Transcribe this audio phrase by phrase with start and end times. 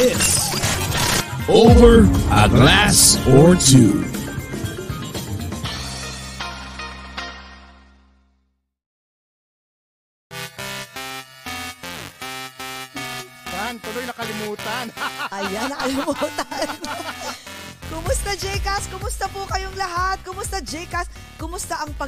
[0.00, 0.54] Is
[1.48, 4.17] Over a Glass or Two.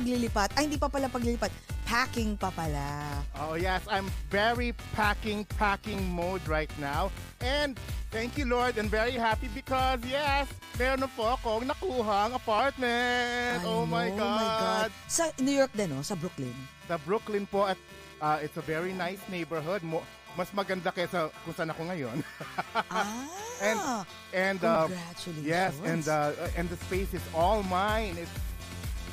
[0.00, 0.48] Paglilipat?
[0.56, 1.52] Ay, hindi pa pala paglilipat.
[1.84, 3.20] Packing pa pala.
[3.44, 7.10] oh yes, I'm very packing, packing mode right now.
[7.42, 7.76] And
[8.08, 10.46] thank you Lord and very happy because yes,
[10.78, 13.58] meron na po akong nakuhang apartment.
[13.60, 14.88] I oh my know, God.
[15.10, 16.00] Sa New York din, no?
[16.00, 16.54] Sa Brooklyn.
[16.86, 17.76] Sa Brooklyn po at
[18.22, 19.82] uh, it's a very nice neighborhood.
[19.82, 20.00] Mo,
[20.38, 22.16] mas maganda kaysa kung saan ako ngayon.
[22.90, 23.26] Ah,
[23.60, 23.78] And
[24.32, 25.42] and uh, congratulations.
[25.44, 28.14] yes, and uh, and the space is all mine.
[28.16, 28.30] It's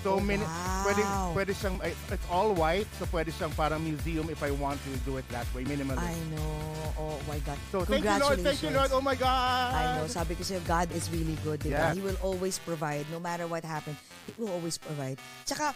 [0.08, 0.88] so Oh, many wow.
[0.88, 1.04] pwede
[1.36, 5.20] pwede siyang it's all white so pwede siyang parang museum if I want to do
[5.20, 6.00] it that way minimalist.
[6.00, 6.96] I know.
[6.96, 7.60] Oh my God.
[7.76, 8.90] So thank you Lord, thank you Lord.
[8.96, 9.76] Oh my God.
[9.76, 10.08] I know.
[10.08, 11.92] Sabi ko sa'yo, God is really good, di ba?
[11.92, 12.00] Yes.
[12.00, 13.04] He will always provide.
[13.12, 15.20] No matter what happens, He will always provide.
[15.44, 15.76] Tsaka,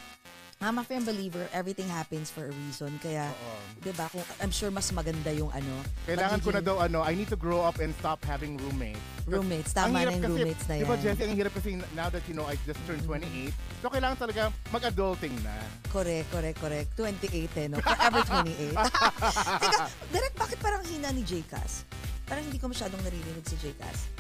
[0.61, 2.93] I'm a firm believer, everything happens for a reason.
[3.01, 3.81] Kaya, Oo.
[3.81, 5.73] di ba, kung, I'm sure mas maganda yung ano.
[6.05, 9.01] Kailangan ko na magiging daw ano, I need to grow up and stop having roommates.
[9.25, 9.73] Roommates.
[9.73, 11.01] Ang Tama hirap na yung kasi, roommates na Di ba yan.
[11.01, 13.49] Jessie, ang hirap kasi now that you know I just turned 28,
[13.81, 15.55] so kailangan talaga mag-adulting na.
[15.89, 16.89] Correct, correct, correct.
[16.93, 17.81] 28 eh, no?
[17.81, 18.77] Forever 28.
[19.65, 21.89] Teka, Derek, bakit parang hina ni Jcas?
[22.29, 24.13] Parang hindi ko masyadong naririnig si Jcas.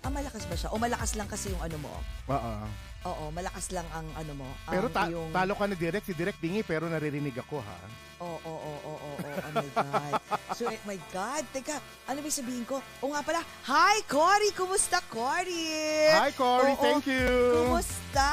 [0.00, 0.72] Ah, malakas ba siya?
[0.72, 1.92] O malakas lang kasi yung ano mo?
[2.32, 2.54] Oo.
[3.06, 4.48] Oo, malakas lang ang ano mo.
[4.66, 5.30] ang Pero ta- yung...
[5.30, 7.76] talo ka na direct, si direct bingi pero naririnig ako ha.
[8.18, 9.38] Oo, oo, oo, oo, oo.
[9.38, 10.12] Oh my God.
[10.58, 11.42] So, eh, my God.
[11.54, 11.78] Teka,
[12.10, 12.82] ano ba sabihin ko?
[12.98, 13.40] O nga pala,
[13.70, 14.50] Hi, Cory!
[14.50, 16.10] Kumusta, Cory?
[16.10, 17.30] Hi Cory, Oo, thank you.
[17.62, 18.30] Kumusta?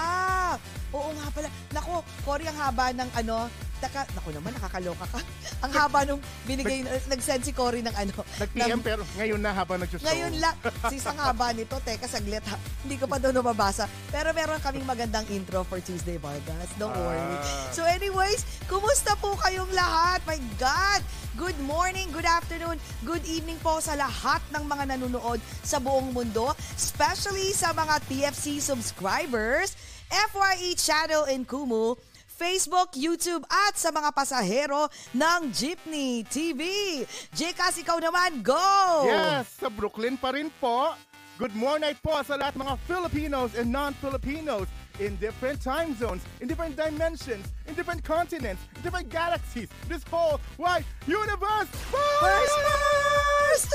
[0.90, 1.48] Oo nga pala.
[1.70, 3.46] Nako, Cory, ang haba ng ano,
[3.78, 5.20] taka, nako naman, nakakaloka ka.
[5.68, 8.16] ang haba nung binigay, nag-send si Cory ng ano.
[8.40, 10.00] Nag-PM ng- pero ngayon na habang nag-show.
[10.02, 10.56] ngayon lang,
[10.88, 12.58] sis ang haba nito, teka saglit ha.
[12.82, 13.86] Hindi ko pa doon nababasa.
[14.10, 16.72] Pero meron kaming magandang intro for Tuesday Vargas.
[16.80, 17.20] Don't worry.
[17.20, 17.44] Ah.
[17.76, 20.24] So anyways, kumusta po kayong lahat?
[20.24, 21.04] My God!
[21.36, 26.56] Good morning, good afternoon, good evening po sa lahat ng mga nanonood sa buong mundo,
[26.80, 29.76] especially sa mga TFC subscribers,
[30.08, 32.00] FYE channel in Kumu,
[32.32, 36.64] Facebook, YouTube at sa mga pasahero ng Jeepney TV.
[37.36, 38.64] Jcas, ikaw naman, go!
[39.12, 40.96] Yes, sa Brooklyn pa rin po.
[41.36, 44.72] Good morning po sa lahat mga Filipinos and non-Filipinos
[45.04, 50.40] in different time zones, in different dimensions, in different continents, in different galaxies, this whole
[50.56, 51.68] wide universe.
[51.92, 53.72] First, first!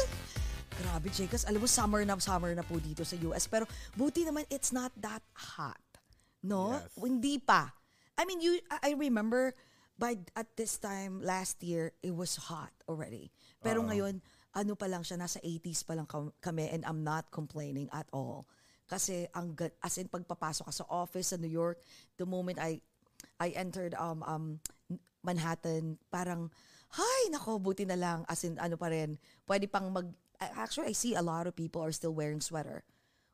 [0.81, 1.44] Grabe, Jcas.
[1.53, 3.44] Alam mo, summer na summer na po dito sa US.
[3.44, 5.84] Pero buti naman, it's not that hot.
[6.41, 6.81] No?
[6.81, 6.97] Yes.
[6.97, 7.76] Hindi pa.
[8.16, 8.56] I mean, you.
[8.72, 9.53] I I remember
[10.00, 13.28] by at this time last year, it was hot already.
[13.60, 14.25] Pero ngayon,
[14.55, 18.06] ano pa lang siya, nasa 80s pa lang kam- kami and I'm not complaining at
[18.11, 18.50] all.
[18.91, 21.78] Kasi ang as in pagpapasok ka sa office sa New York,
[22.19, 22.83] the moment I
[23.38, 24.44] I entered um um
[25.22, 26.50] Manhattan, parang
[26.91, 29.14] hay nako buti na lang as in ano pa rin.
[29.47, 30.11] Pwede pang mag
[30.43, 32.82] actually I see a lot of people are still wearing sweater.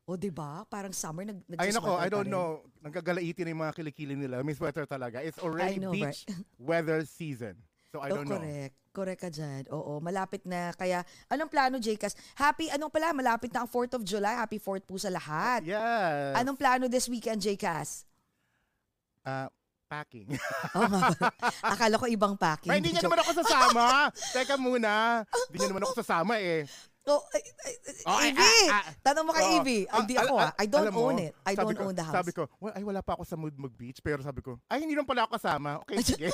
[0.06, 0.68] O di ba?
[0.68, 2.60] Parang summer nag Ay nako, I don't know.
[2.84, 4.44] Nagkagalaitin na yung mga kilikili nila.
[4.44, 5.24] May sweater talaga.
[5.24, 6.28] It's already I know, beach
[6.60, 7.56] weather season.
[7.96, 8.36] So I Oh, don't know.
[8.36, 8.74] correct.
[8.92, 9.64] Correct ka dyan.
[9.72, 10.72] Oo, malapit na.
[10.72, 12.12] Kaya, anong plano, Jcas?
[12.32, 14.36] Happy, anong pala, malapit na ang 4th of July.
[14.36, 15.64] Happy 4th po sa lahat.
[15.64, 16.32] Yes.
[16.36, 18.04] Anong plano this weekend, Jcas?
[19.20, 19.48] Ah,
[19.84, 20.28] packing.
[20.72, 21.12] Pala.
[21.72, 22.72] Akala ko ibang packing.
[22.72, 23.84] Ay, hindi niya naman ako sasama.
[24.36, 25.24] Teka muna.
[25.48, 26.64] Hindi niya naman ako sasama eh.
[27.06, 28.66] Oh, ay, ay, Oh, Evie!
[28.66, 28.84] ah, ah.
[28.98, 29.46] Tanong mo kay.
[29.56, 29.84] Evie.
[29.86, 30.50] Ay, Ah, Hindi al- ako ah.
[30.58, 31.32] I don't mo, own it.
[31.46, 32.16] I don't ko- own the house.
[32.18, 34.02] Sabi ko, well, ay wala pa ako sa mood mag-beach.
[34.02, 35.78] Pero sabi ko, ay hindi naman pala ako kasama.
[35.86, 36.28] Okay, sige.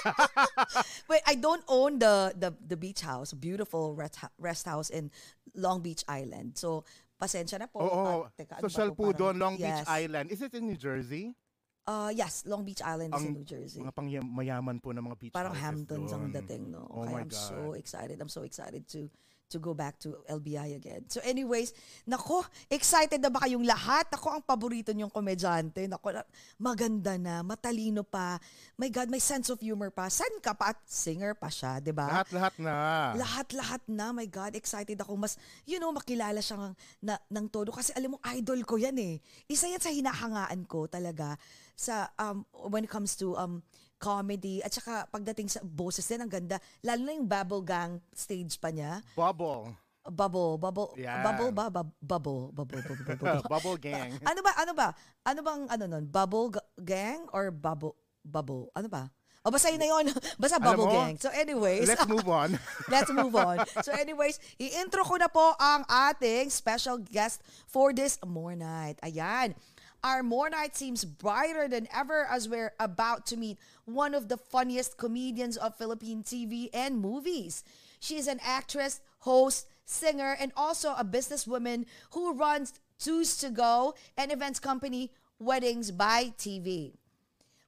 [1.09, 5.13] Wait, I don't own the the the beach house, beautiful rest, rest house in
[5.53, 6.57] Long Beach Island.
[6.57, 6.89] So,
[7.21, 7.85] pasensya na po.
[7.85, 8.25] Oo.
[8.25, 8.97] Ah, teka, ano Social to?
[8.97, 9.89] po doon, Long Beach Yes.
[9.89, 10.33] Island.
[10.33, 11.37] Is it in New Jersey?
[11.83, 13.83] Uh, yes, Long Beach Island is in Ang New Jersey.
[13.83, 16.39] Mga pangmayaman po ng mga beach Parang Hamptons ang doon.
[16.41, 16.87] dating, no?
[16.87, 17.43] Oh Kaya my I'm God.
[17.43, 18.17] so excited.
[18.23, 19.11] I'm so excited to
[19.53, 21.05] to go back to LBI again.
[21.13, 21.77] So anyways,
[22.09, 24.09] nako, excited na ba kayong lahat?
[24.17, 25.85] Ako ang paborito niyong komedyante.
[25.85, 28.41] Nako, na- maganda na, matalino pa.
[28.81, 30.09] My God, may sense of humor pa.
[30.09, 30.73] San ka pa?
[30.73, 32.09] At singer pa siya, di ba?
[32.09, 32.75] Lahat-lahat na.
[33.21, 35.21] Lahat-lahat na, my God, excited ako.
[35.21, 35.37] Mas,
[35.69, 37.69] you know, makilala siya ng, na, ng todo.
[37.71, 39.21] Kasi alam mo, idol ko yan eh.
[39.47, 41.37] Isa yan sa hinahangaan ko talaga
[41.77, 43.61] sa, um, when it comes to um,
[44.03, 44.59] comedy.
[44.59, 46.59] At saka pagdating sa boses din, ang ganda.
[46.83, 48.99] Lalo na yung Bubble Gang stage pa niya.
[49.15, 49.71] Bubble.
[50.03, 51.23] Bubble, bubble, Yeah.
[51.23, 51.71] bubble ba?
[51.71, 53.47] Bub- Bubble, bubble, bubble, bubble.
[53.47, 54.19] Bubble gang.
[54.27, 54.89] ano ba, ano ba?
[55.23, 56.05] Ano bang, ano nun?
[56.11, 58.67] Bubble gang or bubble, bubble?
[58.75, 59.07] Ano ba?
[59.43, 60.07] O basta yun na yun.
[60.43, 61.19] Basta bubble mo, gang.
[61.19, 61.87] So anyways.
[61.87, 62.55] Let's move on.
[62.95, 63.59] Let's move on.
[63.83, 69.03] So anyways, i-intro ko na po ang ating special guest for this more night.
[69.03, 69.55] Ayan.
[70.03, 74.37] Our more night seems brighter than ever as we're about to meet one of the
[74.37, 77.63] funniest comedians of Philippine TV and movies.
[78.01, 81.87] She is an actress, host, singer, and also a businesswoman
[82.19, 86.99] who runs Choose to Go and events company Weddings by TV.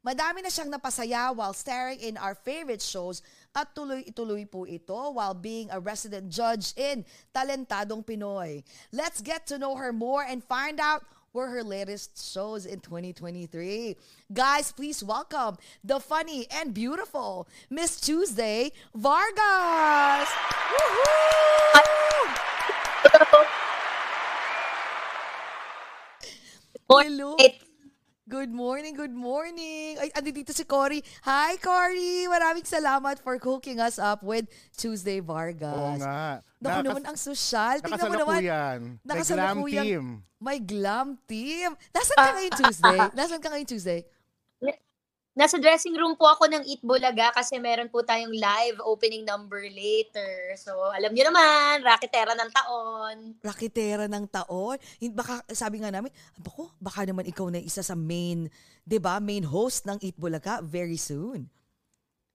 [0.04, 3.22] Madami na siyang napasaya while starring in our favorite shows
[3.56, 8.60] at tuloy-ituloy po ito while being a resident judge in Talentadong Pinoy.
[8.92, 13.96] Let's get to know her more and find out where her latest shows in 2023.
[14.32, 20.30] Guys, please welcome the funny and beautiful Miss Tuesday Vargas!
[20.70, 21.34] Woohoo!
[26.88, 27.36] Hello.
[28.24, 30.00] Good morning, good morning.
[30.00, 31.04] Ay, andi dito si Cory.
[31.28, 32.24] Hi, Cory!
[32.24, 35.68] Maraming salamat for hooking us up with Tuesday Vargas.
[35.76, 36.40] Oo nga.
[36.56, 37.76] Naku Nakas- naman ang social.
[37.84, 38.40] Tingnan mo naman.
[38.40, 38.80] Nakasalukuyan.
[38.80, 40.04] May glam Nakasalukuyang- team.
[40.40, 41.70] May glam team.
[41.92, 42.98] Nasaan ka ngayon Tuesday?
[43.12, 44.00] Nasaan ka ngayon Tuesday?
[45.34, 49.66] Nasa dressing room po ako ng Eat Bulaga kasi meron po tayong live opening number
[49.66, 50.54] later.
[50.54, 53.16] So, alam niyo naman, raketera ng taon.
[53.42, 54.78] Rakitera ng taon.
[55.10, 58.46] Baka, sabi nga namin, bako, baka naman ikaw na isa sa main,
[58.86, 61.50] 'di ba main host ng Eat Bulaga very soon.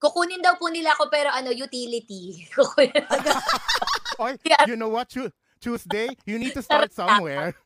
[0.00, 2.44] Kukunin daw po nila ako pero ano, utility.
[2.56, 3.04] Kukunin.
[4.20, 4.68] Oy, Yeah.
[4.68, 5.08] you know what?
[5.08, 7.56] Tu- Tuesday, you need to start somewhere.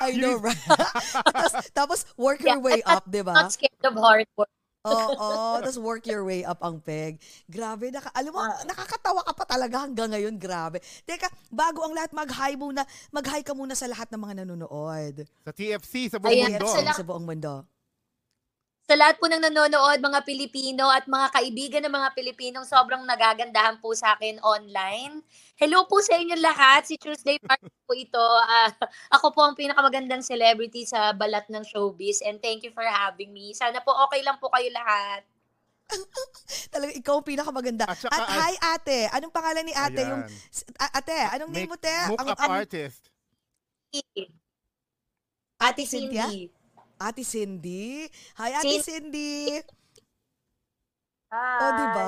[0.00, 0.56] I know, right?
[1.32, 3.32] tapos, tapos work your way up, 'di ba?
[3.34, 4.52] Not scared of hard work.
[4.82, 5.30] Oo,
[5.62, 7.22] tapos work your way up ang peg.
[7.46, 8.58] Grabe, naka, alam mo, Ah.
[8.66, 10.82] nakakatawa ka pa talaga hanggang ngayon, grabe.
[11.06, 15.22] Teka, bago ang lahat, mag-hi muna, mag-hi ka muna sa lahat ng mga nanonood.
[15.46, 16.66] Sa TFC, sa buong Ayan, mundo.
[16.66, 17.62] sa Sa, sa buong mundo.
[18.92, 23.80] Sa lahat po ng nanonood, mga Pilipino at mga kaibigan ng mga Pilipinong sobrang nagagandahan
[23.80, 25.24] po sa akin online.
[25.56, 26.84] Hello po sa inyo lahat.
[26.84, 28.20] Si Tuesday Park po ito.
[28.20, 28.68] Ah,
[29.16, 33.56] ako po ang pinakamagandang celebrity sa balat ng showbiz and thank you for having me.
[33.56, 35.24] Sana po okay lang po kayo lahat.
[36.76, 37.88] Talaga, ikaw ang pinakamaganda.
[37.88, 39.08] At At, saka, hi, ate.
[39.08, 40.04] Anong pangalan ni ate?
[40.04, 40.12] Ayan.
[40.12, 40.24] Yung,
[40.76, 41.96] ate, anong name mo, te?
[42.12, 43.08] Make Ang, up ang- artist.
[45.64, 46.28] Ate Cynthia?
[46.28, 46.60] Cindy.
[47.08, 48.06] Ate Cindy.
[48.38, 49.58] Hi, ate Cin- Cindy.
[51.32, 51.60] Hi.
[51.64, 52.06] Oh, di ba?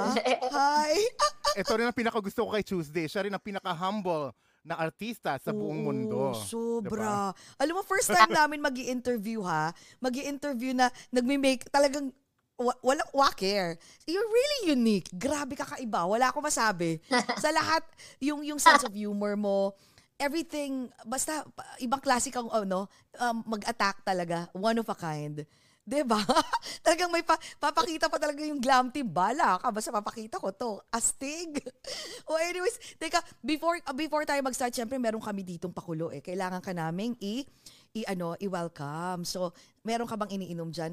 [0.53, 0.95] Hi.
[1.65, 3.09] Ito rin ang pinakagusto ko kay Tuesday.
[3.09, 6.21] Siya rin ang pinaka-humble na artista sa buong Oo, mundo.
[6.37, 7.33] Sobra.
[7.57, 12.13] Alam mo, first time namin mag interview ha, mag interview na nagme-make, talagang
[12.57, 13.77] wa- walang waker.
[14.05, 15.09] You're really unique.
[15.13, 16.05] Grabe kakaiba.
[16.05, 17.01] Wala akong masabi.
[17.45, 17.85] Sa lahat,
[18.21, 19.73] yung, yung sense of humor mo,
[20.19, 21.43] everything, basta
[21.83, 22.87] ibang klase kang ano,
[23.19, 24.49] um, mag-attack talaga.
[24.55, 25.45] One of a kind.
[25.85, 26.17] 'Di ba?
[26.85, 29.05] Talagang may pa, papakita pa talaga yung glam team.
[29.05, 30.81] Bala ka, basta papakita ko to.
[30.89, 31.61] Astig.
[32.29, 36.25] o anyways, teka, before uh, before tayo mag-start, syempre meron kami ditong pakulo eh.
[36.25, 37.45] Kailangan ka naming i,
[37.93, 39.29] i ano, i-welcome.
[39.29, 39.53] So,
[39.85, 40.93] meron ka bang iniinom diyan?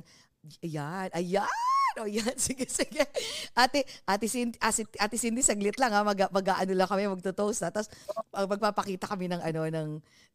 [0.59, 1.70] Ayan, ayan.
[2.01, 3.03] O yan, sige, sige.
[3.51, 7.67] Ate, ate Cindy, ate, ate Cindy, saglit lang ha, mag, mag ano lang kami, magto-toast
[7.67, 7.69] ha.
[7.69, 7.91] Tapos
[8.31, 9.89] uh, magpapakita kami ng ano, ng,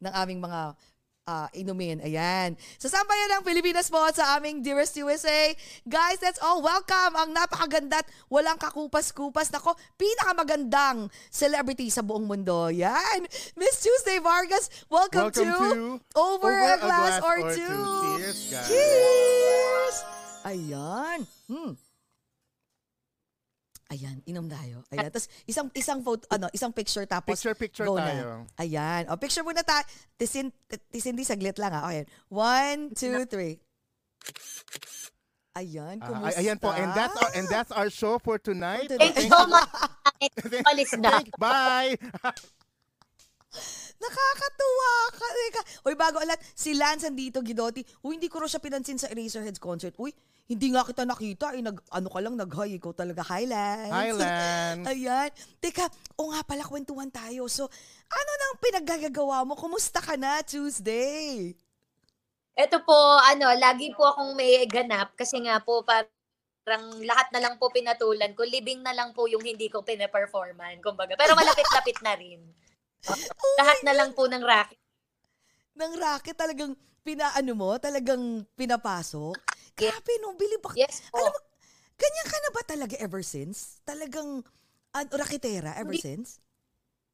[0.05, 0.77] ng aming mga
[1.27, 1.99] ah, inumin.
[1.99, 2.55] Ayan.
[2.79, 5.51] Sa sambayan ng Pilipinas po sa aming Dearest USA.
[5.83, 9.51] Guys, let's all welcome ang napakaganda at walang kakupas-kupas.
[9.51, 12.71] Nako, pinakamagandang celebrity sa buong mundo.
[12.71, 13.27] Yan.
[13.59, 17.67] Miss Tuesday Vargas, welcome, Welcome to, to Over, a, Glass, or, or Two.
[17.67, 18.17] Two.
[18.23, 18.67] Cheers, guys.
[18.71, 19.95] Cheers!
[20.47, 21.36] Ayan.
[21.47, 21.73] Hmm.
[23.87, 24.83] Ayan, inom tayo.
[24.91, 25.07] Ayan.
[25.07, 28.43] Tapos isang isang photo, ano, isang picture tapos Picture, picture go tayo.
[28.43, 28.59] na.
[28.59, 29.07] Ayan.
[29.07, 29.79] O, picture muna ta.
[30.19, 30.51] Tisin,
[30.91, 31.87] tisin di saglit lang ha.
[31.87, 32.03] Okay.
[32.27, 33.63] One, two, three.
[35.55, 36.35] Ayan, kumusta?
[36.35, 36.69] ay- ayan po.
[36.69, 38.91] And that's our, and that's our show for tonight.
[38.91, 39.15] For tonight.
[39.15, 39.71] Thank you so much.
[40.69, 41.23] Alis na.
[41.39, 41.95] Bye!
[43.97, 45.27] Nakakatuwa ka.
[45.87, 47.81] Uy, bago alat, si Lance andito, Gidotti.
[48.05, 49.95] Uy, hindi ko rin siya pinansin sa Eraserheads concert.
[49.97, 50.13] Uy,
[50.47, 51.51] hindi nga kita nakita.
[51.59, 52.79] Eh, nag, ano ka lang, nag-hi.
[52.79, 53.91] Ikaw talaga, hi, Lance.
[53.91, 54.85] Hi, Lance.
[54.87, 55.29] Ayan.
[55.59, 57.51] Teka, o nga pala, kwentuhan tayo.
[57.51, 57.67] So,
[58.07, 59.59] ano nang pinaggagawa mo?
[59.59, 61.51] Kumusta ka na Tuesday?
[62.55, 62.95] Ito po,
[63.27, 68.31] ano, lagi po akong may ganap kasi nga po parang lahat na lang po pinatulan
[68.31, 68.47] ko.
[68.47, 71.19] Living na lang po yung hindi ko pinaperforman, kumbaga.
[71.19, 72.39] Pero malapit-lapit na rin.
[73.59, 74.79] lahat na lang po ng racket.
[75.75, 76.73] Ng racket talagang
[77.03, 77.75] pinaano mo?
[77.77, 79.56] Talagang pinapasok?
[79.77, 79.93] Yes.
[79.93, 80.33] Grabe, no?
[80.33, 80.75] Bilib ako.
[80.75, 81.21] Yes po.
[81.21, 81.39] Alam mo,
[81.95, 83.77] ganyan ka na ba talaga ever since?
[83.85, 84.41] Talagang
[84.91, 86.01] an, raketera ever Hindi.
[86.03, 86.41] since?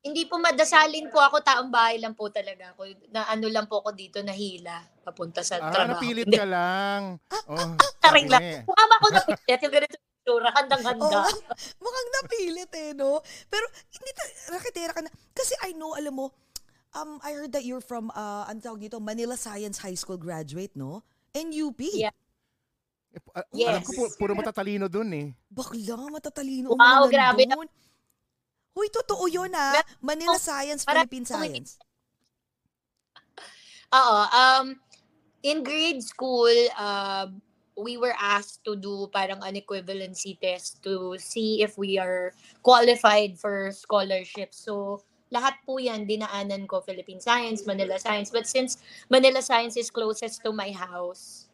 [0.03, 2.91] Hindi po madasalin po ako, taong bahay lang po talaga ako.
[3.11, 5.95] Na ano lang po ako dito, nahila, papunta sa Ah, trabaho.
[5.95, 7.01] napilit Hindi, ka lang.
[7.47, 7.71] Oh,
[8.03, 8.41] taring sabi lang.
[8.43, 8.61] niya eh.
[8.67, 9.59] Mukha ba ako napilit?
[9.63, 11.07] Yung ganito yung itsura, handang-handa.
[11.23, 11.31] Oo,
[11.83, 13.23] mukhang napilit eh, no?
[13.47, 13.63] Pero
[13.95, 15.11] hindi ta, raketera ka na.
[15.31, 16.35] Kasi I know, alam mo,
[16.99, 20.75] um, I heard that you're from, uh, ano tawag dito, Manila Science High School graduate,
[20.75, 20.99] no?
[21.31, 21.79] NUP.
[21.95, 22.11] Yeah.
[23.13, 23.69] Eh, pu- ah, Yes.
[23.69, 25.27] Alam ko, pu- puro matatalino dun eh.
[25.53, 27.69] Bakla, matatalino Wow, grabe nandun.
[28.73, 29.77] Huy, totoo yun ah.
[30.01, 31.77] Manila Science, Marami Philippine Science.
[33.93, 34.19] Oo.
[34.33, 34.65] Um,
[35.45, 37.29] in grade school, uh,
[37.77, 42.33] we were asked to do parang an equivalency test to see if we are
[42.65, 44.57] qualified for scholarship.
[44.57, 48.33] So, lahat po yan, dinaanan ko Philippine Science, Manila Science.
[48.33, 48.81] But since
[49.13, 51.52] Manila Science is closest to my house,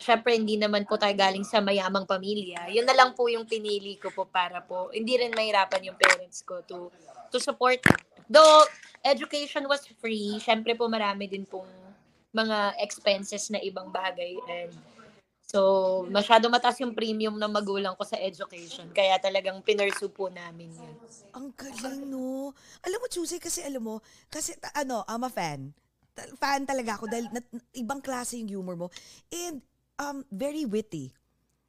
[0.00, 2.72] syempre hindi naman po tayo galing sa mayamang pamilya.
[2.72, 6.40] Yun na lang po yung pinili ko po para po, hindi rin mahirapan yung parents
[6.40, 6.88] ko to
[7.28, 7.78] to support.
[8.26, 8.64] Though
[9.04, 11.68] education was free, syempre po marami din pong
[12.32, 14.72] mga expenses na ibang bagay and
[15.42, 20.70] so masyado mataas yung premium ng magulang ko sa education kaya talagang pinursu po namin
[20.70, 20.94] yun.
[21.34, 22.54] Ang galing, no?
[22.86, 23.94] Alam mo, Tuesday, kasi alam mo,
[24.30, 25.74] kasi ano, I'm a fan.
[26.38, 28.86] Fan talaga ako dahil nat- ibang klase yung humor mo.
[29.30, 29.62] And
[30.00, 31.12] um, very witty.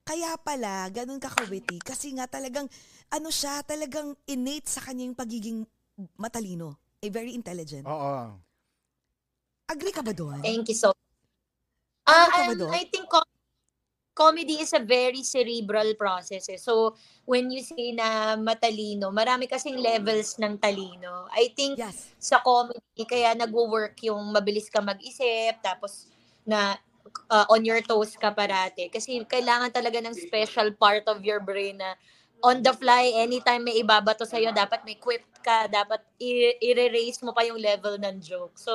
[0.01, 1.77] Kaya pala, ganun ka ka-witty.
[1.83, 2.65] Kasi nga talagang,
[3.11, 5.59] ano siya, talagang innate sa kanya yung pagiging
[6.17, 6.79] matalino.
[7.03, 7.85] Eh, very intelligent.
[7.85, 8.33] Oo.
[9.69, 10.41] Agree ka ba doon?
[10.41, 10.91] Thank you so
[12.05, 12.71] ka ba um, doon?
[12.73, 13.29] I think com-
[14.11, 16.49] comedy is a very cerebral process.
[16.51, 16.59] Eh.
[16.59, 21.29] So, when you say na matalino, marami kasing levels ng talino.
[21.31, 22.11] I think Yes.
[22.19, 26.11] sa comedy, kaya nagwo-work yung mabilis ka mag-isip, tapos
[26.43, 26.75] na
[27.31, 28.91] uh, on your toes ka parate.
[28.91, 31.95] Kasi kailangan talaga ng special part of your brain na
[32.41, 36.01] on the fly, anytime may ibabato sa'yo, dapat may quip ka, dapat
[36.61, 38.57] i-raise mo pa yung level ng joke.
[38.57, 38.73] So,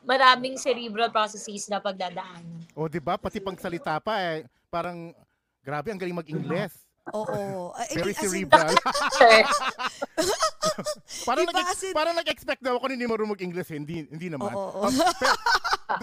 [0.00, 2.64] maraming cerebral processes na pagdadaanan.
[2.72, 3.20] O, di ba?
[3.20, 4.48] Pati pang salita pa eh.
[4.72, 5.12] Parang,
[5.60, 6.89] grabe, ang galing mag-Ingles.
[7.10, 7.72] Oo.
[7.74, 8.70] I Very mean, in- cerebral.
[9.16, 9.40] Sir,
[11.28, 13.68] parang, Diba, nag- in- parang nag-expect daw ako na hindi marunong mag-Ingles.
[13.70, 13.78] eh.
[13.80, 14.52] Hindi, hindi naman.
[14.52, 14.86] Oo, oo.
[14.86, 15.34] Um, pero,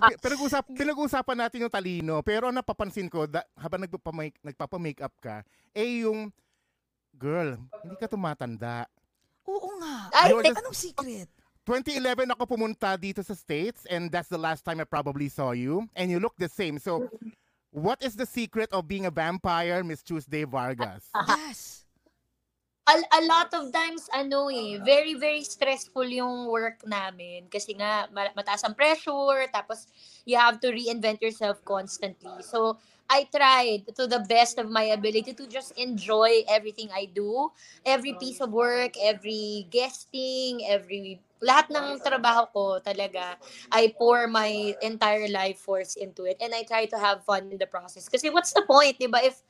[0.09, 2.19] pi- pinag-usap, pinag-usapan natin yung talino.
[2.21, 5.35] Pero ang napapansin ko, da, habang nagpapamake, nagpapamake-up ka,
[5.71, 6.29] eh yung,
[7.15, 8.85] girl, hindi ka tumatanda.
[9.47, 10.11] Oo nga.
[10.11, 11.29] Ay, You're just- anong secret?
[11.63, 15.83] 2011 ako pumunta dito sa States and that's the last time I probably saw you.
[15.99, 16.79] And you look the same.
[16.79, 17.11] So,
[17.77, 21.05] what is the secret of being a vampire, Miss Tuesday Vargas?
[21.27, 21.85] Yes.
[22.87, 27.45] a, a lot of times, ano eh, very, very stressful yung work namin.
[27.51, 29.85] Kasi nga, ma- mataas ang pressure, tapos
[30.23, 32.31] you have to reinvent yourself constantly.
[32.41, 37.51] So, I tried to the best of my ability to just enjoy everything I do.
[37.85, 43.37] Every piece of work, every guesting, every lahat ng trabaho ko talaga,
[43.69, 47.57] I pour my entire life force into it and I try to have fun in
[47.61, 48.09] the process.
[48.09, 49.21] Kasi what's the point, 'di ba?
[49.21, 49.41] If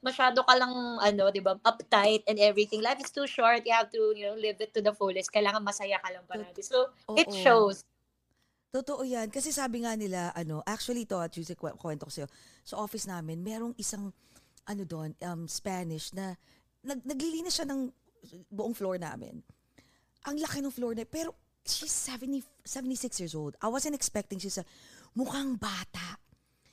[0.00, 2.80] masyado ka lang ano, 'di ba, uptight and everything.
[2.80, 3.64] Life is too short.
[3.68, 5.28] You have to, you know, live it to the fullest.
[5.32, 6.64] Kailangan masaya ka lang parati.
[6.64, 7.36] So, it Oo.
[7.36, 7.84] shows.
[8.76, 9.32] Totoo yan.
[9.32, 12.28] Kasi sabi nga nila, ano, actually to, at Tuesday, kwe- kwento ko sa'yo,
[12.60, 14.12] sa office namin, merong isang,
[14.68, 16.36] ano doon, um, Spanish na,
[16.84, 17.88] nag, naglilinis siya ng
[18.52, 19.40] buong floor namin.
[20.26, 23.54] Ang laki ng floor na, pero she's 70, 76 years old.
[23.62, 24.64] I wasn't expecting she's a,
[25.14, 26.18] mukhang bata.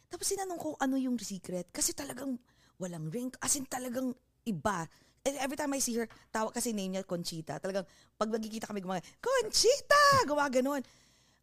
[0.10, 1.70] Tapos sinanong ko ano yung secret.
[1.74, 2.38] Kasi talagang
[2.78, 3.30] walang ring.
[3.42, 4.14] As in talagang
[4.46, 4.86] iba.
[5.24, 7.58] And every time I see her, tawag kasi name niya Conchita.
[7.58, 7.88] Talagang
[8.20, 10.28] pag nagkikita kami gumawa, Conchita!
[10.28, 10.84] Gawa ganon.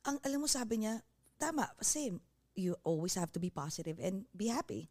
[0.06, 1.00] Ang alam mo sabi niya,
[1.40, 2.20] tama, same.
[2.54, 4.90] You always have to be positive and be happy.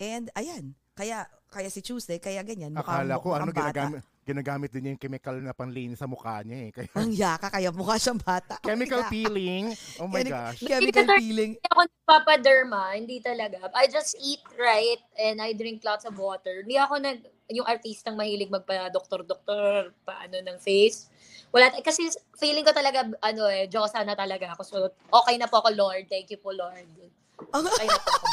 [0.00, 2.72] And ayan, kaya kaya si Tuesday, kaya ganyan.
[2.72, 3.58] Mukhang, Akala ko ano bata.
[3.58, 6.70] ginagamit, ginagamit din niya yung chemical na panlinis sa mukha niya eh.
[6.70, 8.54] Kaya, Ang yaka, kaya mukha siyang bata.
[8.68, 9.74] chemical peeling.
[9.98, 10.62] Oh my gosh.
[10.62, 11.50] Chemical Hindi peeling.
[11.58, 13.66] Hindi ako nagpapaderma, hindi talaga.
[13.74, 16.62] I just eat right and I drink lots of water.
[16.62, 17.18] Hindi ako nag,
[17.50, 21.10] yung artistang mahilig magpa-doktor-doktor, paano ng face.
[21.50, 22.06] wala, kasi
[22.38, 24.62] feeling ko talaga, ano eh, Diyosa na talaga ako.
[24.62, 24.76] So,
[25.10, 26.06] okay na po ako, Lord.
[26.06, 26.86] Thank you po, Lord.
[27.50, 28.26] Ang, Okay na po ako.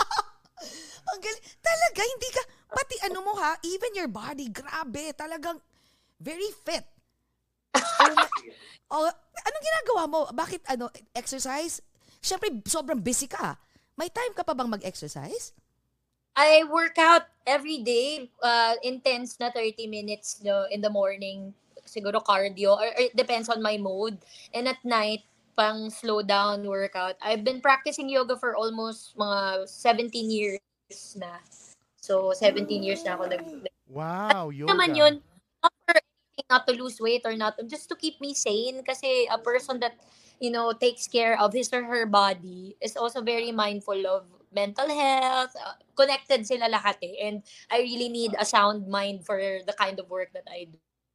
[1.09, 1.43] ang galing.
[1.57, 5.57] Talaga, hindi ka, pati ano mo ha, even your body, grabe, talagang
[6.19, 6.85] very fit.
[7.73, 8.15] Oh,
[8.93, 9.09] oh,
[9.45, 10.19] anong ginagawa mo?
[10.33, 11.81] Bakit ano, exercise?
[12.21, 13.57] Siyempre, sobrang busy ka.
[13.97, 15.53] May time ka pa bang mag-exercise?
[16.37, 21.53] I work out every day, uh, intense na 30 minutes no, in the morning.
[21.81, 24.21] Siguro cardio, or, or it depends on my mood.
[24.53, 25.25] And at night,
[25.57, 27.17] pang slow down workout.
[27.25, 30.61] I've been practicing yoga for almost mga 17 years
[31.17, 31.41] na.
[31.97, 33.43] So, 17 years na ako nag...
[33.89, 34.69] Wow, yoga.
[34.77, 35.13] naman yun,
[36.49, 38.83] not to lose weight or not, just to keep me sane.
[38.85, 39.97] Kasi a person that,
[40.39, 44.87] you know, takes care of his or her body is also very mindful of mental
[44.87, 45.53] health.
[45.57, 47.27] Uh, connected sila lahat eh.
[47.27, 50.69] And I really need a sound mind for the kind of work that I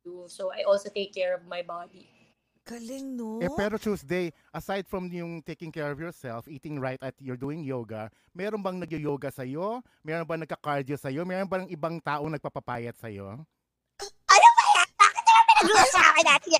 [0.05, 0.27] do.
[0.27, 2.11] So I also take care of my body.
[2.63, 3.43] Galing, no?
[3.43, 7.67] Eh, pero Tuesday, aside from yung taking care of yourself, eating right at you're doing
[7.67, 8.07] yoga,
[8.39, 9.83] meron bang nag-yoga sa'yo?
[10.07, 11.27] Meron bang nagka-cardio sa'yo?
[11.27, 13.43] Meron bang ibang taong nagpapapayat sa'yo?
[15.63, 16.51] Nagluto sa akin natin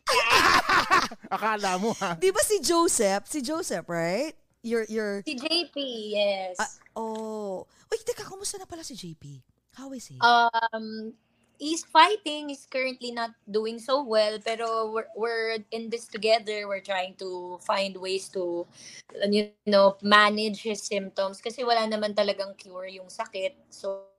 [1.35, 2.15] Akala mo ha?
[2.15, 3.27] Di ba si Joseph?
[3.27, 4.31] Si Joseph, right?
[4.63, 5.75] Your, your, Si JP,
[6.15, 6.55] yes.
[6.63, 7.67] ah, oh.
[7.91, 9.43] Uy, teka, kumusta na pala si JP?
[9.75, 10.21] How is he?
[10.23, 11.11] um
[11.63, 16.67] he's fighting he's currently not doing so well pero we're, we're in this together.
[16.67, 18.67] We're trying to find ways to
[19.31, 23.55] you know manage his symptoms kasi wala naman talagang cure yung sakit.
[23.71, 24.11] So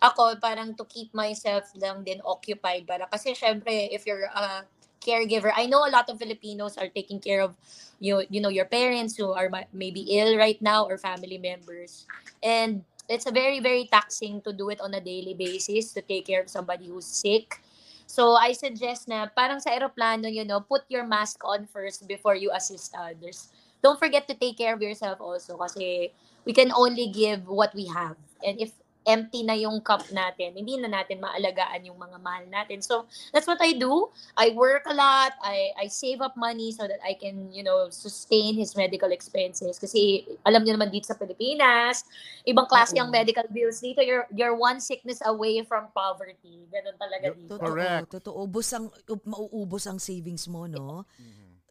[0.00, 4.64] ako parang to keep myself lang din occupied para kasi syempre if you're a
[5.00, 7.56] caregiver I know a lot of Filipinos are taking care of
[8.00, 12.08] you you know your parents who are ma- maybe ill right now or family members.
[12.40, 16.30] And it's a very very taxing to do it on a daily basis to take
[16.30, 17.58] care of somebody who's sick.
[18.06, 22.38] So i suggest na parang sa eroplano you know put your mask on first before
[22.38, 23.50] you assist others.
[23.82, 26.14] Don't forget to take care of yourself also kasi
[26.46, 28.16] we can only give what we have.
[28.46, 28.72] And if
[29.12, 33.44] empty na yung cup natin hindi na natin maalagaan yung mga mahal natin so that's
[33.44, 34.08] what i do
[34.40, 37.92] i work a lot i i save up money so that i can you know
[37.92, 42.06] sustain his medical expenses kasi alam niyo naman dito sa Pilipinas
[42.48, 47.34] ibang klase ang medical bills dito you're you're one sickness away from poverty ganun talaga
[47.36, 48.06] dito Totoo, Correct.
[48.14, 48.46] totoo.
[48.46, 51.02] Ubus ang, u- mauubos ang savings mo, no?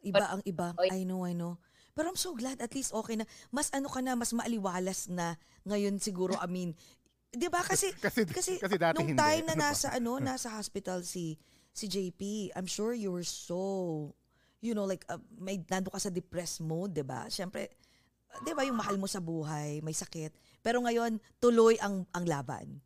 [0.04, 0.76] Iba ang iba.
[0.76, 1.56] I know, I know.
[1.96, 3.24] Pero I'm so glad at least okay na.
[3.48, 6.76] Mas ano ka na, mas maaliwalas na ngayon siguro, I mean,
[7.34, 9.16] 'di ba kasi Kasi, kasi, kasi dati nung hindi.
[9.22, 9.74] time na Ano ba?
[9.74, 11.38] nasa ano, nasa hospital si
[11.70, 13.60] si JP, I'm sure you were so
[14.60, 17.26] you know like uh, may nando ka sa depressed mode, 'di ba?
[17.30, 17.70] Syempre
[18.44, 20.32] 'di ba yung mahal mo sa buhay, may sakit.
[20.64, 22.82] Pero ngayon tuloy ang ang laban.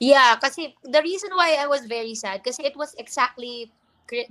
[0.00, 3.68] Yeah, kasi the reason why I was very sad kasi it was exactly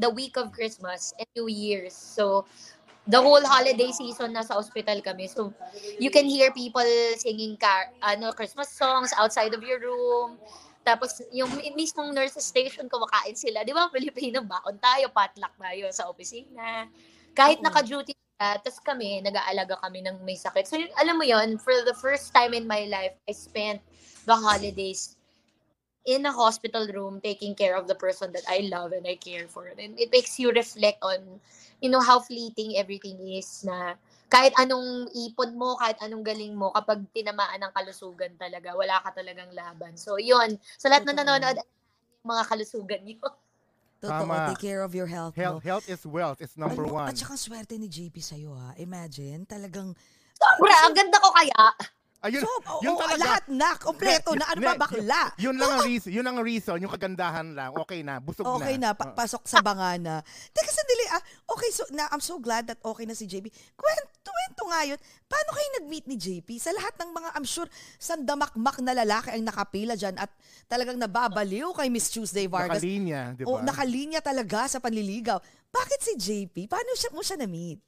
[0.01, 1.93] the week of Christmas and New Year's.
[1.93, 2.45] So
[3.09, 5.25] the whole holiday season nasa hospital kami.
[5.25, 5.49] So
[5.97, 6.85] you can hear people
[7.17, 10.37] singing car ano Christmas songs outside of your room.
[10.85, 13.65] Tapos yung mi- mismong nurse station kumakain sila.
[13.65, 16.87] 'Di ba Filipino baon tayo, potluck tayo sa opisina.
[17.35, 20.65] Kahit naka-duty sila, tapos kami, nag-aalaga kami ng may sakit.
[20.67, 23.79] So, yun- alam mo yon for the first time in my life, I spent
[24.27, 25.18] the holidays
[26.05, 29.47] in a hospital room taking care of the person that I love and I care
[29.47, 29.67] for.
[29.67, 31.41] And it makes you reflect on,
[31.81, 36.69] you know, how fleeting everything is na kahit anong ipon mo, kahit anong galing mo,
[36.71, 39.97] kapag tinamaan ng kalusugan talaga, wala ka talagang laban.
[39.97, 40.61] So, yun.
[40.77, 41.57] Sa lahat na nanonood,
[42.21, 43.25] mga kalusugan niyo.
[43.99, 44.55] Totoo, Tama.
[44.55, 45.35] take care of your health.
[45.35, 45.67] Health, no?
[45.67, 46.39] health is wealth.
[46.39, 47.11] It's number Ano, one.
[47.11, 48.71] At saka swerte ni JP sa'yo ha.
[48.79, 49.91] Imagine, talagang
[50.39, 51.63] Sobra, ang ganda ko kaya.
[52.19, 53.15] Ayun, So, oo, yun talaga.
[53.15, 55.21] lahat na, kompleto na, ano Ne- ba bakla?
[55.39, 57.71] Yun lang ang reason, yun lang ang reason, yung kagandahan lang.
[57.79, 59.15] Okay na, busog Okay na, pa- Oo.
[59.15, 60.19] pasok sa banga na.
[60.51, 61.23] Teka, sandali ah.
[61.47, 63.47] Okay, so na, I'm so glad that okay na si JP.
[63.71, 64.99] Kwento, kwento nga yun.
[65.25, 66.59] Paano kayo nag-meet ni JP?
[66.59, 70.27] Sa lahat ng mga, I'm sure, sandamakmak na lalaki ang nakapila dyan at
[70.67, 72.83] talagang nababaliw kay Miss Tuesday Vargas.
[72.83, 73.47] Nakalinya, di ba?
[73.47, 75.39] O nakalinya talaga sa panliligaw.
[75.71, 76.67] Bakit si JP?
[76.67, 77.79] Paano siya, mo siya na-meet?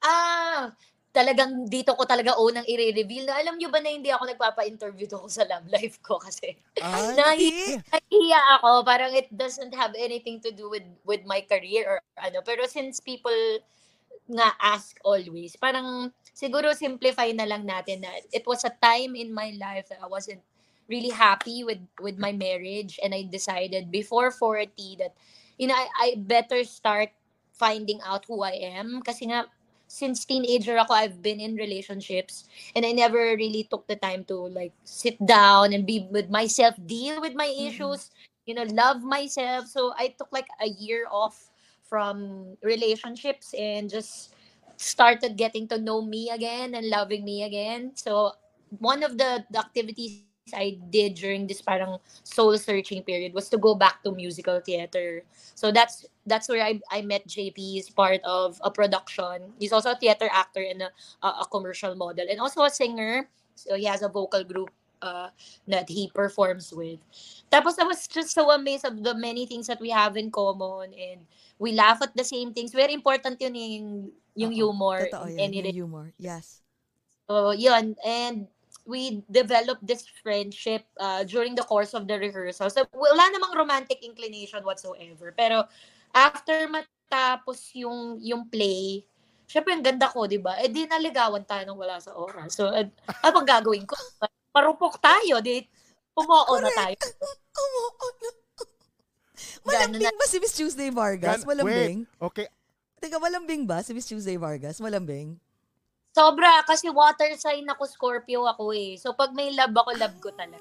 [0.00, 0.72] Ah,
[1.10, 5.26] talagang dito ko talaga unang i-reveal na alam nyo ba na hindi ako nagpapa-interview doon
[5.26, 8.86] sa love life ko kasi Ay, nahi- nahihiya ako.
[8.86, 12.46] Parang it doesn't have anything to do with with my career or ano.
[12.46, 13.34] Pero since people
[14.30, 19.34] nga ask always parang siguro simplify na lang natin na it was a time in
[19.34, 20.38] my life that I wasn't
[20.86, 24.70] really happy with with my marriage and I decided before 40
[25.02, 25.18] that
[25.58, 27.10] you know I, I better start
[27.60, 29.02] finding out who I am.
[29.04, 29.44] Kasi nga
[29.90, 32.46] since teenager ako I've been in relationships
[32.78, 36.78] and I never really took the time to like sit down and be with myself
[36.78, 37.66] deal with my Mhm.
[37.66, 38.10] issues
[38.46, 39.66] you know, love myself.
[39.66, 41.50] So I took like a year off
[41.84, 44.34] from relationships and just
[44.76, 47.92] started getting to know me again and loving me again.
[47.94, 48.32] So
[48.78, 50.18] one of the, the activities
[50.54, 55.22] I did during this parang soul searching period was to go back to musical theater.
[55.54, 57.56] So that's that's where I, I met JP.
[57.56, 59.52] He's part of a production.
[59.58, 60.90] He's also a theater actor and a,
[61.22, 63.28] a, a commercial model and also a singer.
[63.54, 64.70] So he has a vocal group
[65.02, 65.28] uh,
[65.68, 67.00] that he performs with.
[67.52, 70.94] Tapos I was just so amazed of the many things that we have in common
[70.94, 71.26] and
[71.58, 72.72] we laugh at the same things.
[72.72, 75.08] Very important yun yung, yung humor.
[75.12, 76.06] Totoo in yan, any yung humor.
[76.18, 76.62] Yes.
[77.28, 77.94] So, yun.
[78.04, 78.48] And
[78.90, 82.66] we developed this friendship uh, during the course of the rehearsal.
[82.66, 85.30] So, wala namang romantic inclination whatsoever.
[85.30, 85.70] Pero,
[86.10, 89.06] after matapos yung, yung play,
[89.46, 90.58] syempre, ang ganda ko, di ba?
[90.58, 92.58] Eh, di naligawan tayo nang wala sa oras.
[92.58, 92.90] So, eh,
[93.22, 93.94] ano gagawin ko?
[94.50, 95.62] Marupok tayo, di
[96.10, 96.98] pumoo na tayo.
[96.98, 98.28] Oo, ano?
[99.60, 101.44] Ganun Malambing ba si Miss Tuesday Vargas?
[101.44, 101.98] Gan- Malambing?
[102.04, 102.46] Wait, okay.
[103.00, 104.80] Teka, malambing ba si Miss Tuesday Vargas?
[104.80, 105.40] Malambing?
[106.20, 108.94] Sobra, kasi water sign ako, Scorpio ako eh.
[108.94, 110.60] So, pag may love ako, love ko talaga.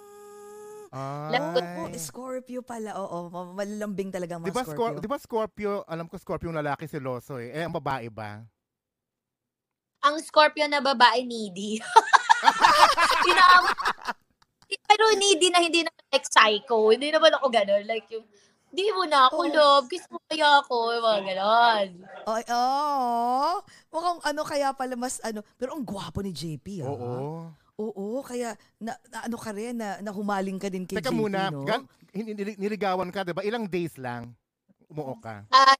[1.29, 1.99] Lagot Oh, Ay.
[1.99, 2.95] Scorpio pala.
[2.95, 4.73] Oo, ma- malalambing talaga mga ba, Scorpio.
[4.73, 7.51] Scor- di ba Scorpio, alam ko Scorpio yung lalaki seloso eh.
[7.51, 8.41] Eh, ang babae ba?
[9.99, 11.75] ang Scorpio na babae needy.
[13.29, 13.75] Inaam-
[14.87, 16.87] Pero needy na hindi naman like psycho.
[16.89, 17.83] Hindi naman ako gano'n.
[17.83, 18.23] Like yung,
[18.69, 19.49] di mo na ako Oh.
[19.49, 19.85] love.
[19.87, 20.93] Kiss mo kaya ako.
[20.93, 21.87] Yung mga gano'n.
[22.25, 23.57] Ay, oh,
[23.89, 26.89] mukhang ano kaya pala mas ano, pero ang gwapo ni JP ah.
[26.89, 27.13] Oo.
[27.79, 31.15] Oo, kaya na, na- ano ka rin na, na humaling ka din kay Teka JP,
[31.15, 31.63] muna, no?
[31.63, 31.87] gan-
[32.59, 33.39] niligawan ka, di ba?
[33.39, 34.35] Ilang days lang
[34.89, 35.45] umuo ka?
[35.47, 35.77] Ah,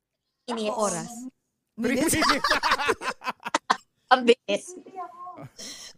[0.48, 0.70] minutes.
[0.72, 1.12] O oras.
[1.76, 2.14] Minutes.
[2.14, 2.46] minutes.
[4.10, 4.66] Ang bilis.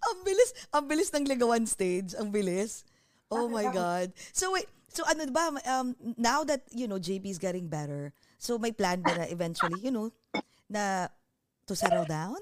[0.04, 2.84] ang bilis, ang bilis ng ligawan stage, ang bilis.
[3.32, 4.12] Oh my God.
[4.36, 8.58] So wait, so ano ba, um, now that, you know, JP is getting better, so
[8.60, 10.12] may plan ba na eventually, you know,
[10.69, 11.08] na
[11.67, 12.38] to settle down?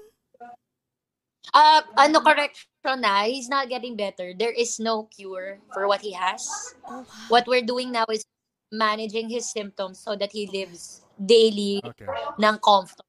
[1.50, 4.34] Uh, ano correction na, he's not getting better.
[4.36, 6.46] There is no cure for what he has.
[6.86, 7.26] Oh, wow.
[7.28, 8.22] What we're doing now is
[8.70, 12.06] managing his symptoms so that he lives daily Okay.
[12.38, 13.08] ng comfortable.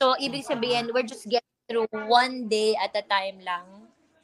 [0.00, 3.66] So, ibig sabihin, we're just getting through one day at a time lang.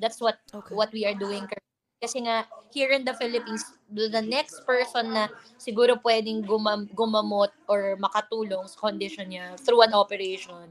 [0.01, 0.75] That's what Okay.
[0.75, 1.64] what we are doing currently.
[2.05, 7.97] Kasi nga, here in the Philippines, the next person na siguro pwedeng gumam- gumamot or
[7.97, 10.69] makatulong sa condition niya through an operation,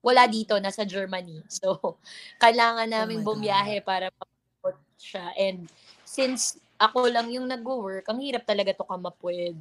[0.00, 1.44] wala dito, nasa Germany.
[1.60, 2.00] So,
[2.40, 5.36] kailangan namin Oh bumiyahe para mapamot siya.
[5.36, 5.68] And
[6.08, 9.54] since ako lang yung nag-work, ang hirap talaga to come up with,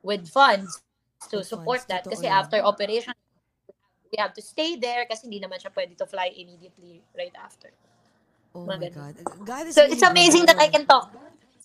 [0.00, 0.80] with funds
[1.28, 2.08] to With support funds, that.
[2.08, 2.34] totoo Kasi yan.
[2.40, 3.12] after operation,
[4.08, 7.68] we have to stay there kasi hindi naman siya pwede to fly immediately right after.
[8.56, 9.14] Oh my Mga God.
[9.44, 10.80] God is So really it's amazing that I good.
[10.80, 11.12] can talk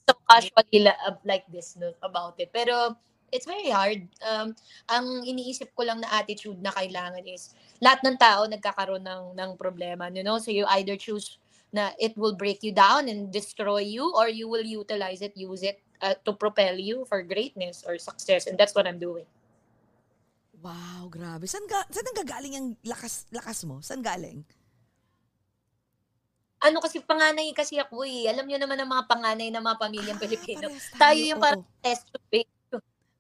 [0.04, 2.52] so casually uh, like this no, about it.
[2.52, 3.00] Pero
[3.32, 4.04] it's very hard.
[4.28, 4.52] Um,
[4.92, 9.52] ang iniisip ko lang na attitude na kailangan is lahat ng tao nagkakaroon ng, ng
[9.56, 10.12] problema.
[10.12, 10.36] You know?
[10.36, 11.40] So you either choose
[11.72, 15.64] na it will break you down and destroy you or you will utilize it, use
[15.64, 18.52] it uh, to propel you for greatness or success.
[18.52, 19.24] And that's what I'm doing.
[20.62, 21.48] Wow, grabe.
[21.50, 23.82] Saan, ga, saan ang gagaling ang lakas, lakas mo?
[23.82, 24.46] Saan galing?
[26.62, 28.30] Ano kasi panganay kasi ako eh.
[28.30, 30.66] Alam niyo naman ang mga panganay ng mga pamilyang Ah, Pilipino.
[30.70, 32.46] parehas Tayo yung parang test tube.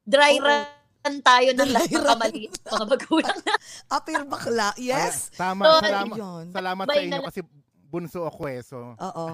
[0.05, 0.45] Dry Oo.
[0.45, 3.39] run tayo ng lahat ng kamaliit mga magulang.
[3.89, 4.69] Apir bakla.
[4.77, 5.33] Yes.
[5.33, 5.63] Ay, tama.
[5.65, 6.45] So, salamat, Yun.
[6.53, 7.41] salamat sa inyo kasi
[7.89, 8.61] bunso ako eh.
[8.61, 9.27] So, Oo.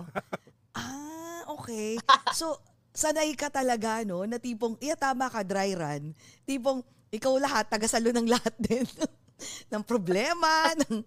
[0.71, 1.99] ah, okay.
[2.31, 2.55] So,
[2.95, 4.23] sanay ka talaga, no?
[4.23, 6.15] Na tipong, iya tama ka, dry run.
[6.47, 6.79] Tipong,
[7.11, 8.87] ikaw lahat, tagasalo ng lahat din.
[9.71, 11.03] ng problema, ng,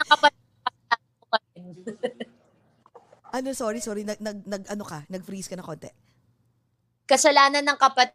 [3.30, 5.90] ano, sorry, sorry, nag, nag, nag ano ka, nag-freeze ka na konti.
[7.04, 8.14] Kasalanan ng kapat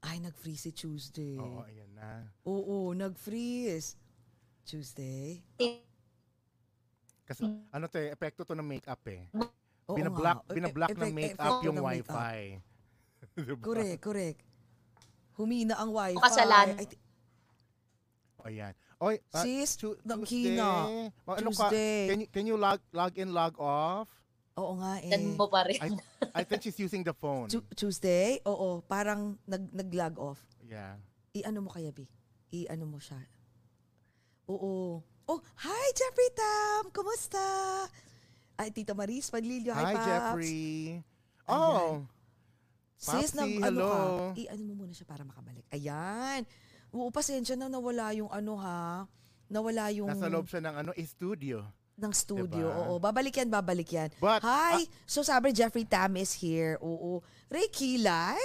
[0.00, 1.34] Ay, nag-freeze si Tuesday.
[1.36, 2.22] oo, ayan na.
[2.44, 3.98] Oo, nag-freeze.
[4.62, 5.42] Tuesday.
[7.24, 9.26] Kasi ano to eh, epekto to ng makeup eh.
[9.84, 10.54] Oo Binablock, nga.
[10.54, 12.14] binablock E- ng makeup effect yung ng makeup.
[12.14, 12.40] wifi.
[13.48, 13.60] Diba?
[13.60, 14.40] Correct, correct.
[15.34, 16.20] Humina ang wifi.
[16.20, 16.76] Kasalanan.
[16.76, 17.00] Ay, ti-
[18.40, 18.72] Ayan.
[18.98, 20.26] Oy, ah, Sis, Tu- naghina.
[20.26, 21.12] Tuesday.
[21.22, 21.70] Oh, ano ka?
[21.70, 21.98] Tuesday.
[22.10, 24.10] Can you, can you log, log in, log off?
[24.58, 25.10] Oo nga eh.
[25.14, 25.78] Dan mo pa rin.
[25.78, 25.94] I,
[26.34, 27.46] I think she's using the phone.
[27.46, 28.42] Tu- Tuesday?
[28.42, 30.42] Oo, parang nag, nag-log off.
[30.66, 30.98] Yeah.
[31.30, 32.10] I-ano mo kaya, Bi?
[32.50, 33.22] I-ano mo siya.
[34.50, 34.98] Oo.
[35.28, 36.90] Oh, hi, Jeffrey Tam!
[36.90, 37.38] Kumusta?
[38.58, 39.78] Ay, Tita Maris Panlilio.
[39.78, 40.06] Hi, Hi, Paps.
[40.10, 40.98] Jeffrey.
[41.46, 42.02] Oh,
[42.98, 43.90] Sis, Papsi, nang, ano hello.
[43.94, 44.02] ka?
[44.42, 45.62] I-ano mo muna siya para makabalik.
[45.70, 46.42] Ayan.
[46.94, 49.04] Oo, pasensya na nawala yung ano ha.
[49.48, 50.08] Nawala yung...
[50.12, 51.64] nasa loob siya ng ano, eh, studio.
[51.98, 52.70] ng studio.
[52.70, 52.78] Diba?
[52.86, 54.08] Oo, babalik yan, babalik yan.
[54.22, 54.86] But, Hi!
[55.02, 56.78] so sabi, Jeffrey Tam is here.
[56.78, 57.20] Oo.
[57.50, 58.38] Ray Kilay?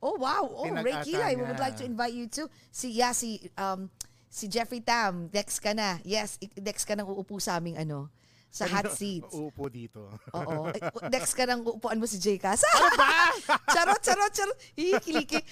[0.00, 0.44] Oh, wow.
[0.48, 1.36] Oh, Ray Kilay.
[1.36, 2.48] We would like to invite you to.
[2.72, 3.92] Si, yeah, si, um,
[4.32, 5.28] si Jeffrey Tam.
[5.28, 6.00] Dex ka na.
[6.00, 8.08] Yes, Dex ka nang uupo sa aming ano,
[8.54, 9.34] sa hot seats.
[9.34, 10.06] Uupo dito.
[10.30, 10.70] Oo.
[10.70, 10.78] Ay,
[11.10, 12.62] Dex ka nang uupuan mo si Jcas.
[12.62, 13.34] Ano ba?
[13.74, 14.54] charot, charot, charot.
[14.78, 15.42] Hihikiliki.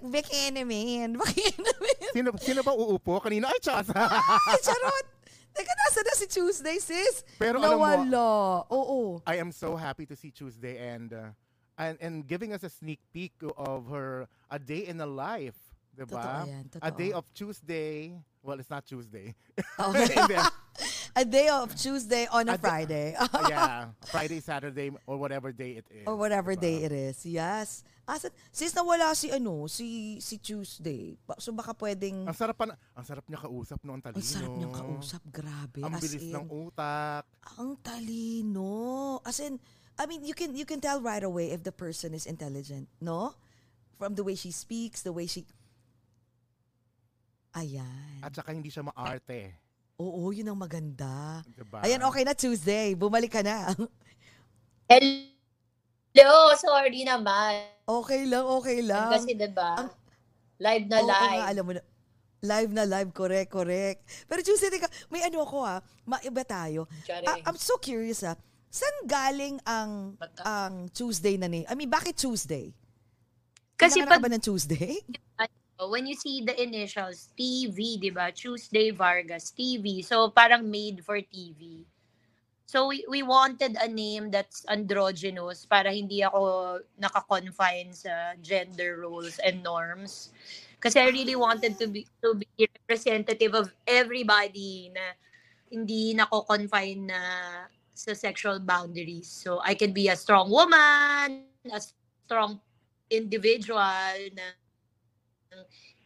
[0.00, 1.20] Becky naman.
[1.20, 1.96] Becky naman.
[2.16, 3.20] sino, sino ba uupo?
[3.20, 3.92] Kanina, ay, chasa.
[3.92, 5.06] Ay, charot.
[5.56, 7.24] Teka, nasa na si Tuesday, sis?
[7.36, 8.28] Pero alam mo- Nawala.
[8.72, 9.20] Oo.
[9.28, 11.32] I am so happy to see Tuesday and uh,
[11.76, 15.56] and and giving us a sneak peek of her a day in the life,
[15.96, 16.44] 'di ba?
[16.44, 17.20] Totoo yan, A day totoo.
[17.20, 18.12] of Tuesday.
[18.44, 19.32] Well, it's not Tuesday.
[19.80, 19.96] Oh.
[21.16, 23.06] A day of Tuesday on A a day- Friday.
[23.48, 26.04] yeah, Friday, Saturday, or whatever day it is.
[26.04, 26.60] Or whatever diba?
[26.60, 27.24] day it is.
[27.24, 27.80] Yes.
[28.04, 31.16] Asan, sis, nawala si ano, si si Tuesday.
[31.40, 34.20] So baka pwedeng, Ang sarap pa na, ang sarap niya kausap no, ang talino.
[34.20, 35.22] ang sarap niyang kausap.
[35.32, 35.80] Grabe.
[35.82, 37.24] Ang As bilis in, ng utak.
[37.56, 38.70] Ang talino.
[39.24, 39.56] As in,
[39.96, 43.32] I mean, you can you can tell right away if the person is intelligent, no?
[43.96, 45.48] From the way she speaks, the way she...
[47.56, 48.20] Ayan.
[48.20, 49.65] At saka hindi siya maarte.
[49.96, 51.40] Oo, yun ang maganda.
[51.56, 51.80] Diba?
[51.80, 52.92] Ayan, okay na Tuesday.
[52.92, 53.72] Bumalik ka na.
[54.92, 57.64] Hello, sorry naman.
[57.88, 59.08] okay lang, okay lang.
[59.08, 59.92] Kasi diba, ang-
[60.60, 61.40] live na Oo live.
[61.40, 61.82] nga, alam mo na.
[62.44, 64.00] Live na live, correct, correct.
[64.28, 66.84] Pero Tuesday, teka, may ano ako ha, maiba tayo.
[67.02, 67.26] Charing.
[67.26, 68.36] Ah, I'm so curious ha,
[68.68, 70.40] saan galing ang Bata.
[70.44, 71.64] ang Tuesday na name?
[71.64, 72.76] I mean, bakit Tuesday?
[73.74, 75.00] Kasi ka ba ng Tuesday?
[75.84, 78.32] when you see the initials, TV, di ba?
[78.32, 80.00] Tuesday Vargas, TV.
[80.00, 81.84] So, parang made for TV.
[82.64, 89.38] So, we, we wanted a name that's androgynous para hindi ako naka-confine sa gender roles
[89.44, 90.32] and norms.
[90.80, 95.12] Kasi I really wanted to be to be representative of everybody na
[95.68, 97.20] hindi nako-confine na
[97.92, 99.28] sa sexual boundaries.
[99.28, 101.80] So, I can be a strong woman, a
[102.24, 102.64] strong
[103.12, 104.56] individual na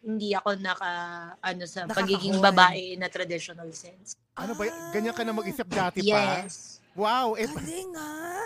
[0.00, 0.92] hindi ako naka
[1.38, 4.16] ano sa pagiging babae in a traditional sense.
[4.32, 4.64] Ano ba?
[4.90, 6.44] Ganyan ka na mag-isip dati pa?
[6.44, 6.80] Yes.
[6.96, 8.44] Wow, it, Galing ha.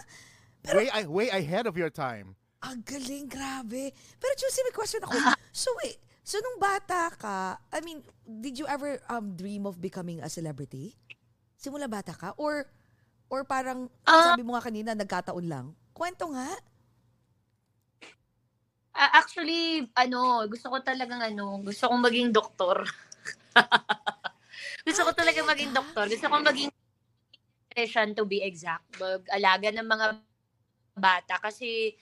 [0.74, 2.34] way, I- way ahead of your time.
[2.60, 3.92] Ang galing, grabe.
[4.16, 5.14] Pero Tuesday, may question ako.
[5.54, 7.38] So wait, so nung bata ka,
[7.70, 10.98] I mean, did you ever um dream of becoming a celebrity?
[11.54, 12.34] Simula bata ka?
[12.34, 12.66] Or,
[13.30, 14.34] or parang, Ah.
[14.34, 15.66] sabi mo nga kanina, nagkataon lang?
[15.94, 16.50] Kwento nga.
[18.94, 22.86] Ah, actually, ano, gusto ko talagang ano, gusto kong maging doktor.
[24.86, 26.06] gusto ko talaga maging doktor.
[26.06, 26.70] Gusto kong maging
[27.74, 28.86] physician to be exact.
[29.02, 30.06] Mag-alaga ng mga
[30.94, 31.98] bata kasi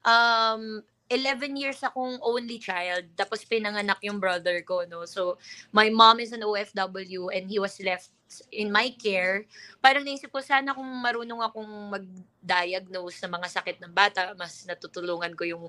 [0.00, 0.80] um
[1.12, 5.36] 11 years akong only child tapos pinanganak yung brother ko no so
[5.76, 8.08] my mom is an OFW and he was left
[8.54, 9.44] in my care
[9.82, 15.34] parang naisip ko sana kung marunong akong mag-diagnose ng mga sakit ng bata mas natutulungan
[15.34, 15.64] ko yung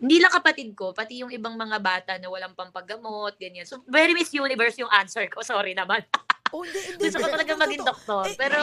[0.00, 4.16] hindi lang kapatid ko pati yung ibang mga bata na walang pampagamot ganyan so very
[4.16, 6.00] Miss Universe yung answer ko sorry naman
[6.48, 7.12] Oh, hindi, hindi.
[7.12, 8.60] gusto ko talaga maging doktor Eh, pero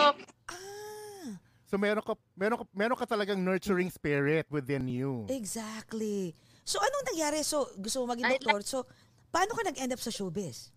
[0.50, 1.30] Ah,
[1.66, 5.26] So meron ka, meron ka, meron ka talagang nurturing spirit within you.
[5.30, 6.34] exactly.
[6.62, 7.42] So, anong nangyari?
[7.46, 8.62] So, gusto mo maging doktor.
[8.66, 8.78] So,
[9.34, 10.74] paano ka nag-end up sa showbiz?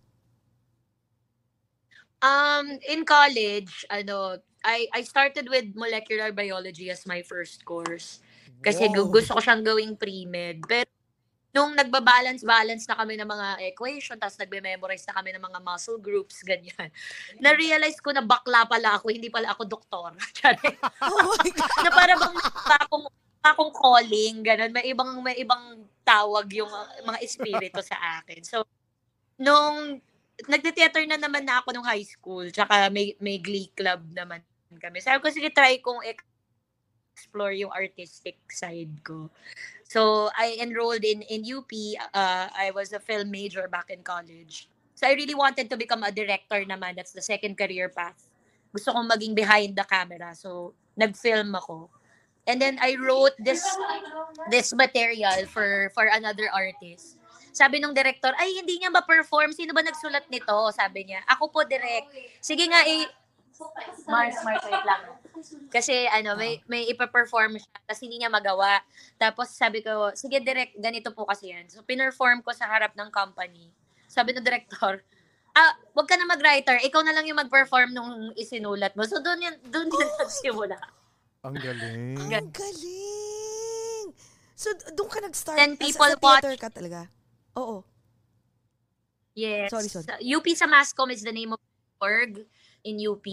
[2.21, 8.19] Um, in college, ano, I I started with molecular biology as my first course.
[8.59, 9.07] Kasi Wow.
[9.07, 10.59] gusto ko siyang gawing pre-med.
[10.67, 10.91] Pero
[11.55, 16.43] nung nagba-balance-balance na kami ng mga equation, tapos nagbe-memorize na kami ng mga muscle groups,
[16.49, 16.91] ganyan.
[17.39, 20.11] Na-realize ko na bakla pala ako, hindi pala ako doktor.
[21.03, 21.35] Oh
[21.83, 22.37] na para bang
[22.83, 23.05] akong,
[23.43, 24.71] akong calling, ganun.
[24.75, 26.69] May ibang, may ibang tawag yung
[27.07, 28.43] mga espiritu sa akin.
[28.43, 28.67] So,
[29.39, 30.01] nung
[30.47, 34.39] nagte-theater na naman na ako nung high school, tsaka may, may glee club naman
[34.77, 35.01] kami.
[35.01, 36.05] Sabi ko, sige, try kong
[37.19, 39.27] explore yung artistic side ko.
[39.89, 41.67] So, I enrolled in, in UP.
[42.13, 44.69] Uh, I was a film major back in college.
[44.93, 46.95] So, I really wanted to become a director naman.
[46.95, 48.29] That's the second career path.
[48.71, 50.31] Gusto kong maging behind the camera.
[50.37, 51.89] So, nag-film ako.
[52.47, 53.61] And then I wrote this
[54.49, 57.18] this material for for another artist.
[57.51, 59.51] Sabi nung director, ay hindi niya ma-perform.
[59.51, 60.57] Sino ba nagsulat nito?
[60.71, 61.23] Sabi niya.
[61.27, 62.09] Ako po direct.
[62.39, 63.05] Sige nga eh
[64.07, 65.03] Mars, Mars, wait lang.
[65.67, 68.79] Kasi ano, may may ipa-perform siya kasi hindi niya magawa.
[69.19, 71.67] Tapos sabi ko, sige direct, ganito po kasi yan.
[71.67, 73.67] So pinerform ko sa harap ng company.
[74.07, 75.03] Sabi ng director,
[75.51, 79.03] ah, wag ka na mag-writer, ikaw na lang yung mag-perform nung isinulat mo.
[79.03, 80.79] So doon yan, doon yan nagsimula.
[81.43, 82.15] Ang galing.
[82.15, 84.07] Ang galing!
[84.59, 85.55] So, doon ka nag-start.
[85.55, 86.59] Then Sa- people sa, theater watch.
[86.59, 87.07] ka talaga.
[87.55, 87.81] Oo.
[89.33, 89.71] Yes.
[89.71, 90.05] Sorry, sorry.
[90.25, 91.71] UP sa Mascom is the name of the
[92.03, 92.43] org.
[92.83, 93.27] in UP.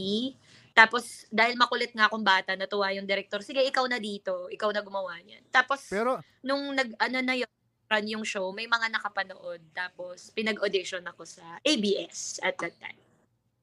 [0.75, 4.83] Tapos, dahil makulit nga akong bata, natuwa yung director, sige, ikaw na dito, ikaw na
[4.83, 5.41] gumawa niyan.
[5.49, 7.49] Tapos, Pero, nung nag, ano na yun,
[7.87, 9.63] run yung show, may mga nakapanood.
[9.73, 12.99] Tapos, pinag-audition ako sa ABS at that time.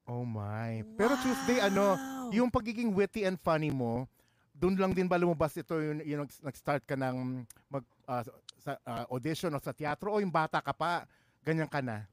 [0.03, 0.83] oh my.
[0.95, 2.31] Pero Tuesday, ano, Wow.
[2.31, 4.03] yung pagiging witty and funny mo,
[4.51, 8.23] doon lang din ba lumabas ito yung, yung nag- nag-start ka ng mag, ah,
[8.63, 11.03] sa ah, audition o sa teatro o yung bata ka pa,
[11.43, 12.07] ganyan ka na?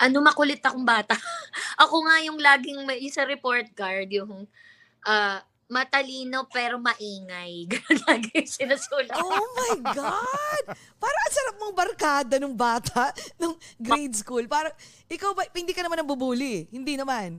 [0.00, 1.14] ano makulit akong bata.
[1.82, 4.46] ako nga yung laging may isa report card, yung
[5.06, 7.64] ah, matalino pero maingay.
[7.70, 9.14] Ganun lagi yung sinusulat.
[9.14, 10.64] Oh my God!
[10.98, 14.44] Parang ang sarap mong barkada nung bata, nung grade school.
[14.50, 14.74] Parang,
[15.06, 16.66] ikaw ba, hindi ka naman nambubuli.
[16.74, 17.38] Hindi naman.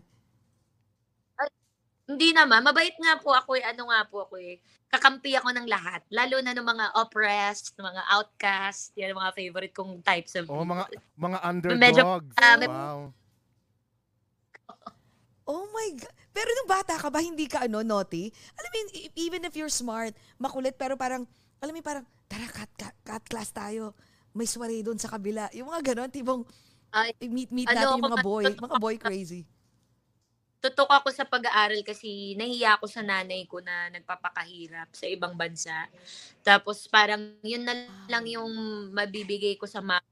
[2.12, 3.64] Hindi naman, mabait nga po ako eh.
[3.64, 4.60] Ano nga po ako eh.
[4.92, 6.04] Kakampi ako ng lahat.
[6.12, 8.92] Lalo na ng mga oppressed, ng mga outcast.
[9.00, 11.38] Yan ang mga favorite kong types of Oh, mga mga
[11.72, 12.36] Medyo, underdogs.
[12.36, 13.00] ah, may- wow.
[15.48, 16.16] Oh my God.
[16.32, 18.32] Pero nung bata ka ba, hindi ka ano, naughty?
[18.56, 21.24] Alam mo, e- even if you're smart, makulit, pero parang,
[21.60, 23.96] alam mo, parang, tara, cut, cut, cut class tayo.
[24.32, 25.52] May soiree doon sa kabila.
[25.52, 26.44] Yung mga ganon, tibong,
[26.92, 29.44] Ay, meet, meet ano, natin yung mga boy, mga boy crazy.
[30.62, 35.90] Tutok ako sa pag-aaral kasi nahiya ako sa nanay ko na nagpapakahirap sa ibang bansa.
[36.46, 37.74] Tapos parang yun na
[38.06, 38.54] lang yung
[38.94, 40.06] mabibigay ko sa mama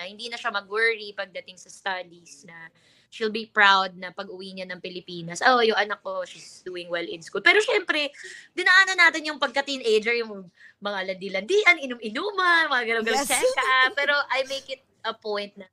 [0.00, 2.72] na hindi na siya mag-worry pagdating sa studies na
[3.12, 5.44] she'll be proud na pag-uwi niya ng Pilipinas.
[5.44, 7.44] Oh, yung anak ko, she's doing well in school.
[7.44, 8.08] Pero syempre,
[8.56, 10.48] dinaanan natin yung pagka-teenager, yung
[10.80, 13.36] mga landi-landian, inum-inuman, mga ganun-ganun Yes.
[13.36, 13.92] seka.
[13.92, 15.68] Pero I make it a point na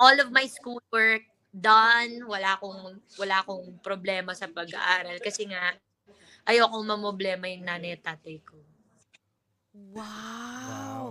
[0.00, 5.72] all of my schoolwork done, wala akong wala akong problema sa pag-aaral kasi nga
[6.44, 8.56] ayokong mamoblema yung nanay at tatay ko.
[9.72, 10.02] Wow.
[10.68, 11.04] Wow.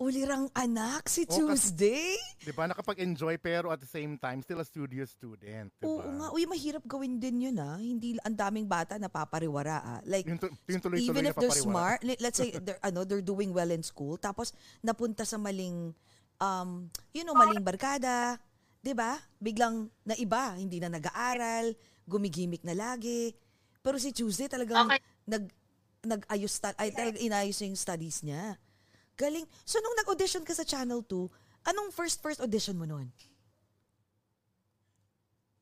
[0.00, 2.16] Ulirang anak si Oh, Tuesday.
[2.40, 2.64] Di ba?
[2.64, 5.68] Nakapag-enjoy pero at the same time, still a studio student.
[5.76, 6.32] Di Oo nga.
[6.32, 7.76] Uy, mahirap gawin din yun ah.
[7.76, 10.00] Hindi ang daming bata na papariwara ah.
[10.08, 13.20] Like, Yung, tu- yung tuloy-tuloy even na if they're smart, let's say they're ano, they're
[13.20, 15.92] doing well in school tapos napunta sa maling
[16.40, 18.40] um, you know, maling barkada,
[18.80, 19.20] 'di ba?
[19.40, 21.76] Biglang naiba, hindi na nag-aaral,
[22.08, 23.32] gumigimik na lagi.
[23.80, 25.00] Pero si Tuesday talagang Okay.
[25.28, 25.44] nag
[26.00, 28.56] nag-ayos ta- ay talagang inayos yung studies niya.
[29.20, 29.44] Galing.
[29.68, 31.28] So nung nag-audition ka sa Channel 2,
[31.68, 33.12] anong first first audition mo noon?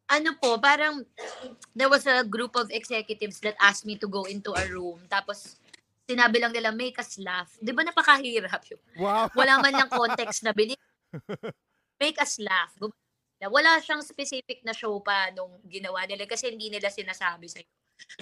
[0.09, 1.05] Ano po, parang
[1.77, 5.59] there was a group of executives that asked me to go into a room tapos
[6.09, 7.53] sinabi lang nila make us laugh.
[7.61, 8.81] 'Di ba napakahirap yun?
[8.97, 9.29] Wow.
[9.37, 10.81] Wala man lang context na binig.
[11.99, 12.71] Make us laugh.
[13.39, 17.63] Gum- Wala siyang specific na show pa nung ginawa nila kasi hindi nila sinasabi sa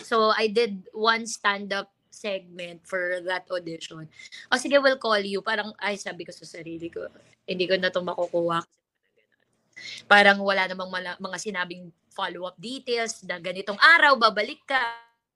[0.00, 4.09] So I did one stand-up segment for that audition.
[4.48, 5.44] O sige, we'll call you.
[5.44, 7.05] Parang, ay, sabi ko sa sarili ko,
[7.44, 8.64] hindi ko na ito makukuha.
[10.09, 14.81] Parang wala namang mala- mga sinabing follow-up details na ganitong araw, babalik ka,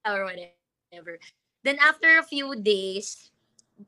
[0.09, 1.21] or whatever.
[1.61, 3.29] Then after a few days,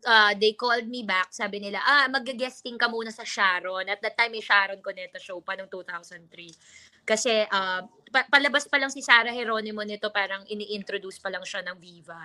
[0.01, 1.29] uh, they called me back.
[1.29, 3.86] Sabi nila, ah, mag-guesting ka muna sa Sharon.
[3.86, 7.03] At that time, may Sharon Cuneta show pa noong 2003.
[7.03, 11.62] Kasi uh, pa- palabas pa lang si Sarah Geronimo nito, parang ini-introduce pa lang siya
[11.67, 12.23] ng Viva.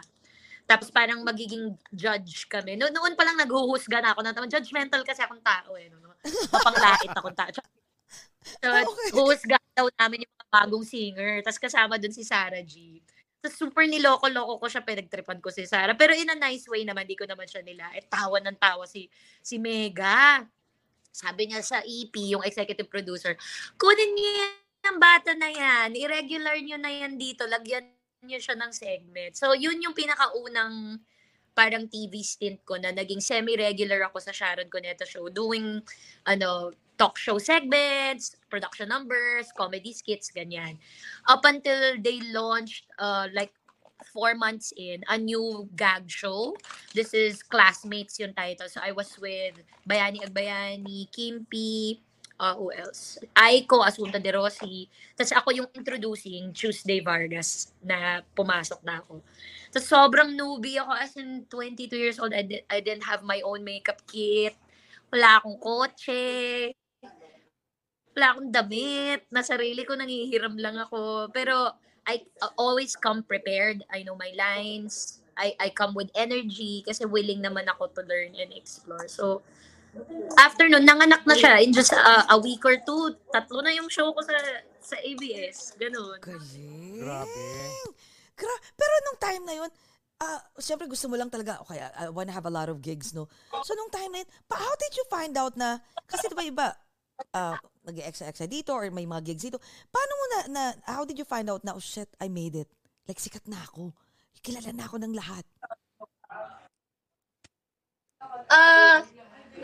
[0.68, 2.76] Tapos parang magiging judge kami.
[2.76, 4.20] No, noon pa lang naghuhusga na ako.
[4.20, 5.88] Na, judgmental kasi akong tao eh.
[5.88, 6.12] No?
[6.52, 7.50] Mapanglait akong tao.
[7.56, 7.64] So,
[8.88, 9.10] Okay.
[9.16, 11.32] huhusga daw namin yung mga bagong singer.
[11.40, 13.00] Tapos kasama dun si Sarah G.
[13.38, 15.94] So, super niloko-loko ko siya, pinagtripan ko si Sarah.
[15.94, 17.86] Pero in a nice way naman, di ko naman siya nila.
[17.94, 19.06] Eh, tawa ng tawa si,
[19.38, 20.42] si Mega.
[21.14, 23.38] Sabi niya sa EP, yung executive producer,
[23.78, 24.54] kunin niyo yan,
[24.90, 25.94] ang bata na yan.
[25.94, 27.46] Irregular niyo na yan dito.
[27.46, 27.86] Lagyan
[28.26, 29.38] niyo siya ng segment.
[29.38, 30.98] So, yun yung pinakaunang
[31.54, 35.82] parang TV stint ko na naging semi-regular ako sa Sharon Cuneta show doing
[36.22, 40.76] ano talk show segments, production numbers, comedy skits, ganyan.
[41.30, 43.54] Up until they launched, uh, like,
[44.12, 46.54] four months in, a new gag show.
[46.94, 48.68] This is Classmates yung title.
[48.68, 51.98] So, I was with Bayani Agbayani, Kimpi,
[52.38, 53.18] uh, who else?
[53.34, 54.86] Aiko, Asunta de Rossi.
[55.18, 59.22] Tapos ako yung introducing Tuesday Vargas na pumasok na ako.
[59.74, 62.32] So, sobrang newbie ako as in 22 years old.
[62.32, 64.54] I, di- I didn't have my own makeup kit.
[65.10, 66.72] Wala akong kotse
[68.18, 71.30] wala akong damit, na sarili ko nangihiram lang ako.
[71.30, 71.70] Pero
[72.02, 73.86] I uh, always come prepared.
[73.94, 75.22] I know my lines.
[75.38, 79.06] I I come with energy kasi willing naman ako to learn and explore.
[79.06, 79.46] So
[80.34, 83.14] after nun, nanganak na siya in just a, a week or two.
[83.30, 84.34] Tatlo na yung show ko sa
[84.82, 85.78] sa ABS.
[85.78, 86.18] Ganun.
[86.18, 87.06] Galing.
[87.06, 87.46] Grabe.
[88.34, 89.70] Gra- Pero nung time na yun,
[90.18, 93.14] ah, syempre gusto mo lang talaga, okay, I, I wanna have a lot of gigs,
[93.14, 93.26] no?
[93.62, 96.68] So nung time na yun, pa, how did you find out na, kasi diba iba,
[97.34, 97.58] uh,
[97.88, 99.58] nag-extra-extra dito or may mga gigs dito.
[99.88, 102.68] Paano mo na, na, how did you find out na, oh shit, I made it?
[103.08, 103.96] Like, sikat na ako.
[104.44, 105.44] Kilala na ako ng lahat.
[108.48, 109.02] Ah,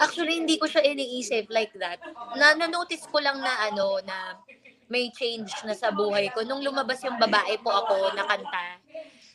[0.01, 2.01] actually hindi ko siya iniisip like that.
[2.35, 4.41] Na na-notice ko lang na ano na
[4.89, 8.81] may change na sa buhay ko nung lumabas yung babae po ako na kanta.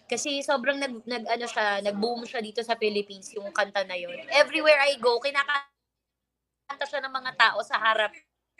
[0.10, 4.18] Kasi sobrang nag, nag ano siya, nag-boom siya dito sa Philippines yung kanta na yun.
[4.34, 8.14] Everywhere I go, kinakanta siya ng mga tao sa harap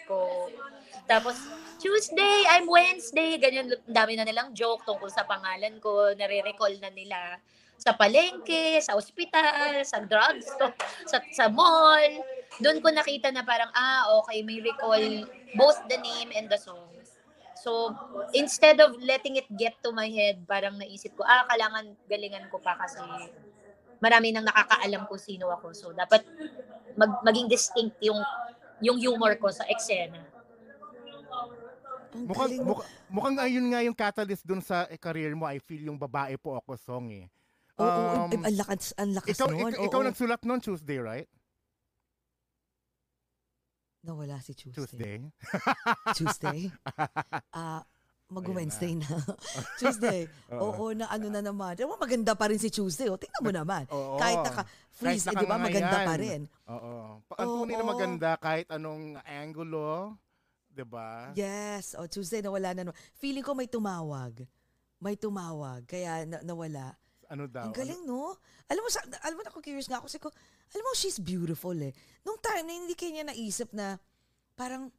[0.10, 0.50] ko.
[1.06, 1.38] Tapos,
[1.78, 7.38] Tuesday, I'm Wednesday, ganyan, dami na nilang joke tungkol sa pangalan ko, nare-recall na nila
[7.80, 10.76] sa palengke, sa ospital, sa drugstore,
[11.08, 12.20] sa, sa mall.
[12.60, 15.00] Doon ko nakita na parang, ah, okay, may recall
[15.56, 16.92] both the name and the song.
[17.56, 17.96] So,
[18.36, 22.60] instead of letting it get to my head, parang naisip ko, ah, kailangan galingan ko
[22.60, 23.00] pa kasi
[24.00, 25.72] marami nang nakakaalam kung sino ako.
[25.72, 26.24] So, dapat
[27.00, 28.20] mag, maging distinct yung
[28.80, 30.24] yung humor ko sa eksena.
[32.10, 32.74] Ang Mukhang, galing mo.
[32.74, 36.36] mukha, mukhang ayun nga yung catalyst dun sa eh, career mo, I feel yung babae
[36.36, 37.26] po ako song eh.
[37.78, 39.72] Oo, oo, Um, ang- ang lakas, ang lakas ikaw, nun.
[39.72, 40.08] ik- ikaw oo.
[40.10, 41.30] nagsulat nun Tuesday, right?
[44.00, 44.80] Nawala si Tuesday.
[44.80, 45.18] Tuesday.
[46.16, 46.60] Tuesday?
[47.56, 47.84] Ah,
[48.30, 49.10] mag-Wednesday na.
[49.10, 49.34] Oh.
[49.82, 50.30] Tuesday.
[50.54, 50.94] Oo.
[50.94, 51.74] Na ano na naman.
[51.74, 53.10] Diba, maganda pa rin si Tuesday.
[53.10, 53.18] Oh.
[53.18, 53.84] Tingnan mo naman.
[53.90, 54.16] Oo.
[54.16, 56.42] Kahit naka-freeze, Kahit eh, di ba, maganda pa rin.
[56.70, 56.94] Oo.
[57.26, 60.14] Ang tunay na maganda kahit anong angulo,
[60.70, 61.34] 'di ba?
[61.34, 61.98] Yes.
[61.98, 62.94] O, Tuesday, nawala na.
[63.18, 64.46] Feeling ko may tumawag.
[65.02, 65.90] May tumawag.
[65.90, 66.94] Kaya na- nawala.
[67.30, 67.70] Ano daw?
[67.70, 68.34] Ang galing, no?
[68.66, 70.10] Alam mo, sa, alam mo, ako curious nga ako.
[70.10, 70.30] Kasi ko,
[70.74, 71.94] alam mo, she's beautiful eh.
[72.26, 74.02] Nung time na hindi kanya naisip na
[74.58, 74.90] parang,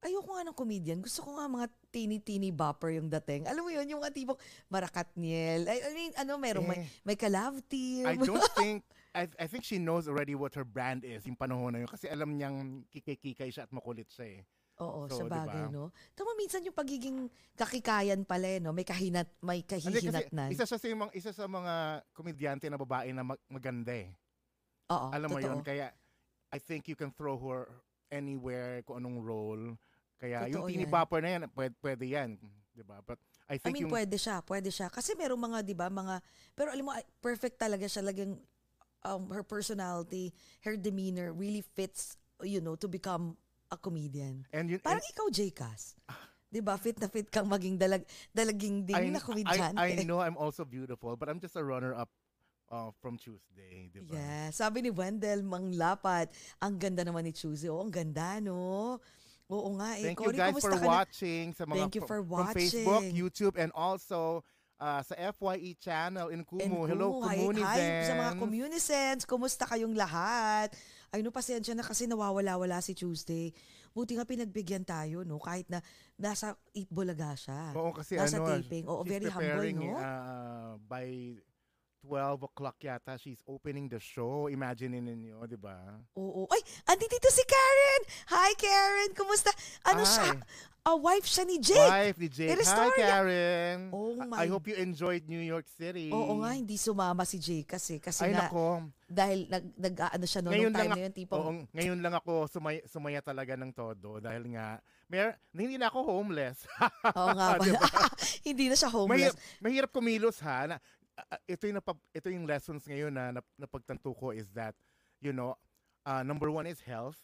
[0.00, 1.02] ayoko nga ng comedian.
[1.02, 3.44] Gusto ko nga mga teeny-teeny bopper yung dating.
[3.44, 4.38] Alam mo yun, yung mga tipong
[4.70, 5.66] Marakatniel.
[5.66, 6.88] I, I mean, ano, merong may, Eh.
[7.04, 8.06] may collab team.
[8.06, 11.74] I don't think I, I think she knows already what her brand is yung panahon
[11.74, 14.42] na yun kasi alam niyang kikay-kikay siya at makulit siya eh.
[14.80, 15.74] Oo, So, sa bagay, diba?
[15.76, 15.84] no?
[16.14, 18.72] Tama, minsan yung pagiging kakikayan pala, eh, no?
[18.72, 20.48] May kahinat, may Hindi kasi kahihinatnan.
[20.54, 21.74] isa siya sa mga isa sa mga
[22.14, 24.08] komedyante na babae na mag- maganda eh.
[24.88, 25.52] Oo, Alam mo totoo.
[25.52, 25.92] yun kaya
[26.48, 27.68] I think you can throw her
[28.08, 29.64] anywhere kung anong role.
[30.20, 30.92] Kaya yung Totoo teeny yan.
[30.92, 32.36] bopper na yan, pwede, pwede yan,
[32.76, 33.00] 'di ba?
[33.00, 33.16] But
[33.48, 34.92] I I think mean, yung pwede siya, pwede siya.
[34.92, 36.22] Kasi merong mga, di ba, mga,
[36.54, 38.38] pero alam mo, perfect talaga siya, lagang,
[39.02, 40.30] um, her personality,
[40.62, 42.14] her demeanor really fits,
[42.46, 43.34] you know, to become
[43.72, 44.46] a comedian.
[44.54, 45.98] and yun Parang ikaw, J-Cas.
[46.46, 46.78] Di ba?
[46.78, 49.78] Fit na fit kang maging dalag, dalaging I, ding na I, komedyante.
[49.82, 52.10] I know I'm also beautiful, but I'm just a runner-up
[52.70, 54.14] uh, from Tuesday, di ba?
[54.14, 54.46] Yeah.
[54.54, 56.30] Sabi ni Wendell Manglapat,
[56.62, 57.66] ang ganda naman ni Tuesday.
[57.66, 58.98] Oh, ang ganda, no?
[59.50, 60.06] Oo nga eh.
[60.14, 60.86] Thank you Cory, guys for na?
[60.86, 63.18] watching sa mga Thank you for from Facebook, watching.
[63.18, 64.46] YouTube, and also
[64.78, 66.86] uh, sa FYE channel in Kumu.
[66.86, 68.00] And Hello, Kumu, hi, Kumunizens.
[68.00, 69.22] hi sa mga communicants.
[69.26, 70.70] Kumusta kayong lahat?
[71.10, 73.50] Ay, no, pasensya na kasi nawawala-wala si Tuesday.
[73.90, 75.42] Buti nga pinagbigyan tayo, no?
[75.42, 75.82] Kahit na
[76.14, 77.74] nasa Itbulaga siya.
[77.74, 78.86] Oo, kasi nasa ano, taping.
[78.86, 79.98] Oo, very humble, no?
[79.98, 81.34] uh, by
[82.04, 84.48] 12 o'clock yata, she's opening the show.
[84.48, 85.76] Imagine ninyo, di ba?
[86.16, 86.48] Oo.
[86.48, 88.02] Ay, andito dito si Karen!
[88.32, 89.10] Hi, Karen!
[89.12, 89.52] Kumusta?
[89.84, 90.08] Ano Hi.
[90.08, 90.30] siya?
[90.80, 91.76] A wife siya ni Jake.
[91.92, 92.56] Wife ni Jake.
[92.56, 92.88] Hi.
[92.96, 93.92] Karen.
[93.92, 96.08] Oh my- I hope you enjoyed New York City.
[96.08, 98.00] Oo nga, hindi sumama si Jake kasi.
[98.00, 98.88] Kasi Ay, nga, nako.
[99.04, 102.14] dahil nag, nag ano siya noong Ngayon time lang, na yun, tipong, oo, ngayon lang
[102.16, 104.80] ako sumaya, sumaya talaga ng todo dahil nga,
[105.12, 106.64] mer, hindi na ako homeless.
[107.12, 107.48] oo nga.
[107.60, 107.84] Diba?
[108.48, 109.36] hindi na siya homeless.
[109.36, 110.64] mahirap, mahirap kumilos ha.
[110.64, 110.76] Na,
[111.28, 114.72] ah, ito yung napag, ito yung lessons ngayon na nap, napagtanto ko is that
[115.20, 115.52] you know,
[116.06, 117.20] uh, number one is health.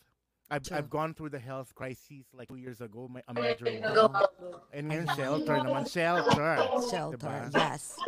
[0.46, 0.78] I've, Sure.
[0.78, 3.82] I've gone through the health crisis like two years ago, my, a major one.
[4.70, 6.54] And ngayon shelter naman, shelter.
[6.86, 7.74] Shelter, Diba?
[7.74, 7.98] yes.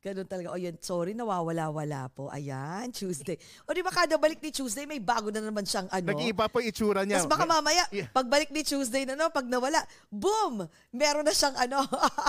[0.00, 0.52] Ganun talaga.
[0.52, 2.28] O yun, sorry, nawawala-wala po.
[2.28, 3.36] Ayan, Tuesday.
[3.64, 6.08] O di ba kada balik ni Tuesday, may bago na naman siyang ano.
[6.08, 7.20] Nag-iiba pa yung itsura niya.
[7.20, 8.08] Tapos baka mamaya, Yeah.
[8.12, 10.64] pagbalik ni Tuesday na no, pag nawala, boom!
[10.92, 11.84] Meron na siyang ano.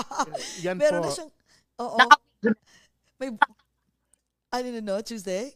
[0.67, 1.07] Yan meron po.
[1.07, 1.31] na siyang,
[1.79, 1.99] oo.
[3.21, 3.29] May,
[4.49, 5.53] ano na no, Tuesday?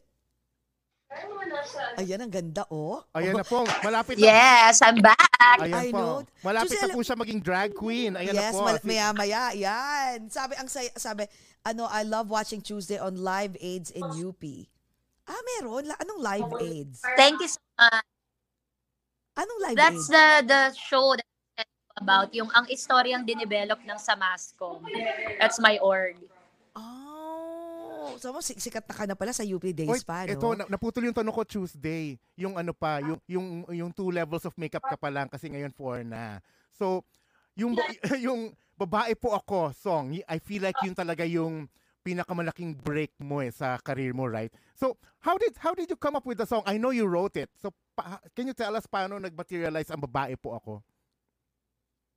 [1.98, 3.02] Ayan, ang ganda, oh.
[3.18, 3.66] Ayan na po.
[3.82, 4.30] Malapit na.
[4.30, 5.18] Yes, I'm back.
[5.66, 5.98] Ayan I po.
[5.98, 6.16] know.
[6.46, 8.14] Malapit na Giselle- po siya maging drag queen.
[8.14, 8.62] Ayan na yes, po.
[8.70, 9.58] mal- maya-maya.
[9.58, 10.30] Yan.
[10.30, 11.26] Sabi, ang say, sabi,
[11.66, 14.46] ano, I love watching Tuesday on Live Aids in UP.
[15.26, 15.90] Ah, meron?
[15.90, 17.02] La- Anong Live Aids?
[17.18, 18.06] Thank you so much.
[19.42, 20.14] Anong Live That's Aids?
[20.14, 21.26] the the show that
[21.58, 21.66] I
[21.98, 24.86] about yung ang istoryang dinevelop ng Samascom.
[25.42, 26.22] That's my org.
[28.06, 30.38] Oh, so mo, si- sikat na ka na pala sa UP days Oy, pa, no?
[30.38, 32.22] ito, na- naputol yung tanong ko Tuesday.
[32.38, 35.74] Yung ano pa, yung, yung, yung two levels of makeup ka pa lang kasi ngayon
[35.74, 36.38] four na.
[36.78, 37.02] So,
[37.58, 37.90] yung, ba-
[38.26, 41.66] yung babae po ako song, I feel like yun talaga yung
[42.06, 44.54] pinakamalaking break mo eh sa career mo, right?
[44.78, 44.94] So,
[45.26, 46.62] how did how did you come up with the song?
[46.70, 47.50] I know you wrote it.
[47.58, 50.86] So, pa- can you tell us paano nag-materialize ang babae po ako?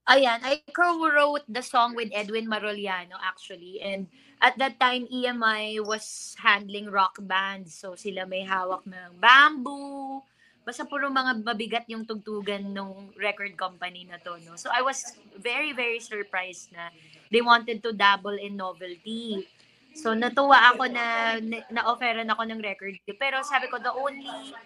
[0.09, 3.85] Ayan, I co-wrote the song with Edwin Maroliano actually.
[3.85, 4.09] And
[4.41, 7.77] at that time, EMI was handling rock bands.
[7.77, 10.25] So sila may hawak ng bamboo.
[10.65, 14.41] Basta puro mga mabigat yung tugtugan ng record company na to.
[14.49, 14.57] No?
[14.57, 16.89] So I was very, very surprised na
[17.29, 19.45] they wanted to dabble in novelty.
[19.93, 21.37] So natuwa ako na
[21.69, 22.97] na-offeran ako ng record.
[23.21, 24.57] Pero sabi ko, the only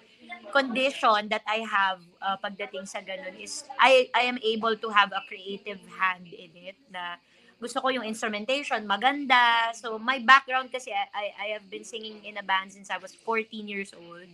[0.50, 5.12] condition that I have uh, pagdating sa ganun is I I am able to have
[5.14, 7.16] a creative hand in it na
[7.60, 9.70] gusto ko yung instrumentation maganda.
[9.76, 13.14] So my background kasi I I have been singing in a band since I was
[13.14, 14.28] 14 years old.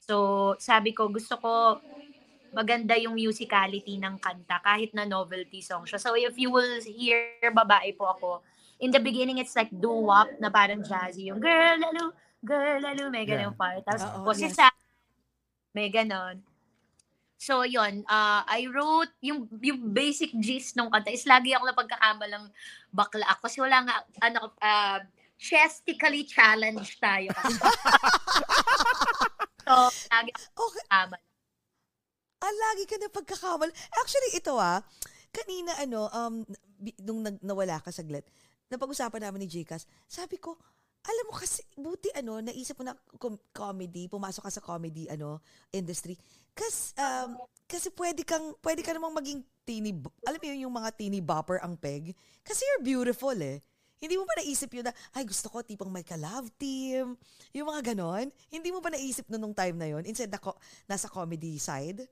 [0.00, 1.52] So sabi ko gusto ko
[2.50, 5.98] maganda yung musicality ng kanta kahit na novelty song siya.
[6.02, 8.30] So if you will hear babae po ako,
[8.82, 12.10] in the beginning it's like doo-wop na parang jazzy yung girl lalo
[12.42, 13.58] girl lalo may ganun Yeah.
[13.58, 13.82] part.
[13.86, 14.56] Tapos si yes.
[14.58, 14.69] Sa
[15.74, 16.38] may ganon.
[17.40, 22.52] So, yon uh, I wrote, yung, yung basic gist ng kanta is lagi ako napagkakamalang
[22.92, 23.48] bakla ako.
[23.48, 25.00] Kasi wala nga, ano, uh,
[25.40, 27.32] chestically challenged tayo.
[29.64, 29.72] so,
[30.12, 30.84] lagi ako Okay.
[30.92, 31.22] kamal.
[32.40, 33.72] Ah, lagi ka na pagkakamal.
[34.04, 34.84] Actually, ito ah,
[35.32, 36.44] kanina ano, um,
[37.00, 38.28] nung nag, nawala ka saglit,
[38.68, 40.60] napag-usapan namin ni Jcas, sabi ko,
[41.00, 45.40] alam mo kasi, buti ano, naisip mo na com- comedy, pumasok ka sa comedy, ano,
[45.72, 46.16] industry.
[46.52, 49.96] Kasi, um, kasi pwede kang, pwede ka namang maging teeny,
[50.28, 52.12] alam mo yun, yung mga teeny bopper ang peg.
[52.44, 53.64] Kasi you're beautiful eh.
[54.00, 57.16] Hindi mo ba naisip yun na, ay gusto ko tipong may ka-love team,
[57.52, 58.32] yung mga ganon.
[58.48, 60.56] Hindi mo ba naisip nun nung time na yun, instead na ko,
[60.88, 62.08] nasa comedy side?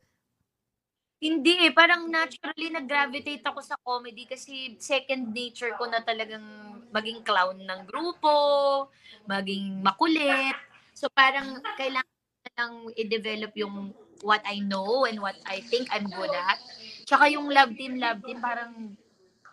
[1.18, 6.46] Hindi eh, parang naturally nag-gravitate ako sa comedy kasi second nature ko na talagang
[6.94, 8.86] maging clown ng grupo,
[9.26, 10.54] maging makulit.
[10.94, 12.14] So parang kailangan
[12.54, 13.90] lang i-develop yung
[14.22, 16.62] what I know and what I think I'm good at.
[17.02, 18.94] Tsaka yung love team, love team, parang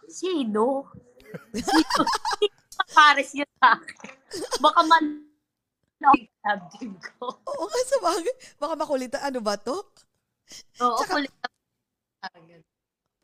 [0.06, 0.86] sino?
[1.50, 2.02] Sino?
[2.70, 4.14] Sino pares yun sa akin?
[4.62, 5.06] Baka man
[5.98, 7.34] love team ko.
[7.34, 8.36] Oo nga sa bagay.
[8.62, 9.82] Baka makulit ano ba to?
[10.82, 11.34] Oo, Tsaka- kulit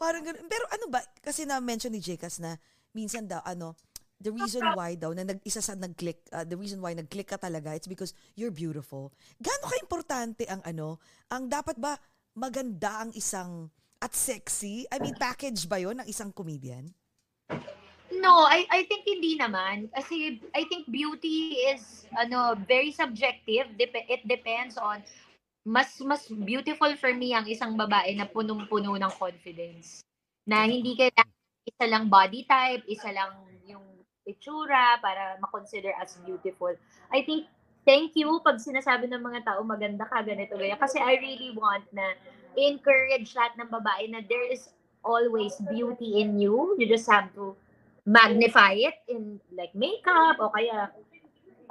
[0.02, 0.46] Parang ganun.
[0.50, 2.58] Pero ano ba, kasi na-mention ni Jcas na
[2.92, 3.78] minsan daw, ano,
[4.22, 7.38] the reason why daw, na nag, isa sa nag-click, uh, the reason why nag-click ka
[7.38, 9.14] talaga, it's because you're beautiful.
[9.38, 11.98] Gaano ka-importante ang ano, ang dapat ba
[12.34, 13.70] maganda ang isang,
[14.02, 14.90] at sexy?
[14.90, 16.90] I mean, package ba yon ng isang comedian?
[18.12, 23.72] No, I I think hindi naman kasi I think beauty is ano very subjective.
[23.80, 25.00] Dep- it depends on
[25.62, 30.02] mas mas beautiful for me ang isang babae na punong-puno ng confidence.
[30.46, 33.30] Na hindi kailangan isa lang body type, isa lang
[33.70, 33.86] yung
[34.26, 36.74] itsura para ma-consider as beautiful.
[37.14, 37.46] I think
[37.86, 41.86] thank you pag sinasabi ng mga tao maganda ka ganito ganyan kasi I really want
[41.94, 42.18] na
[42.58, 44.74] encourage lahat ng babae na there is
[45.06, 46.74] always beauty in you.
[46.78, 47.54] You just have to
[48.06, 50.90] magnify it in like makeup o kaya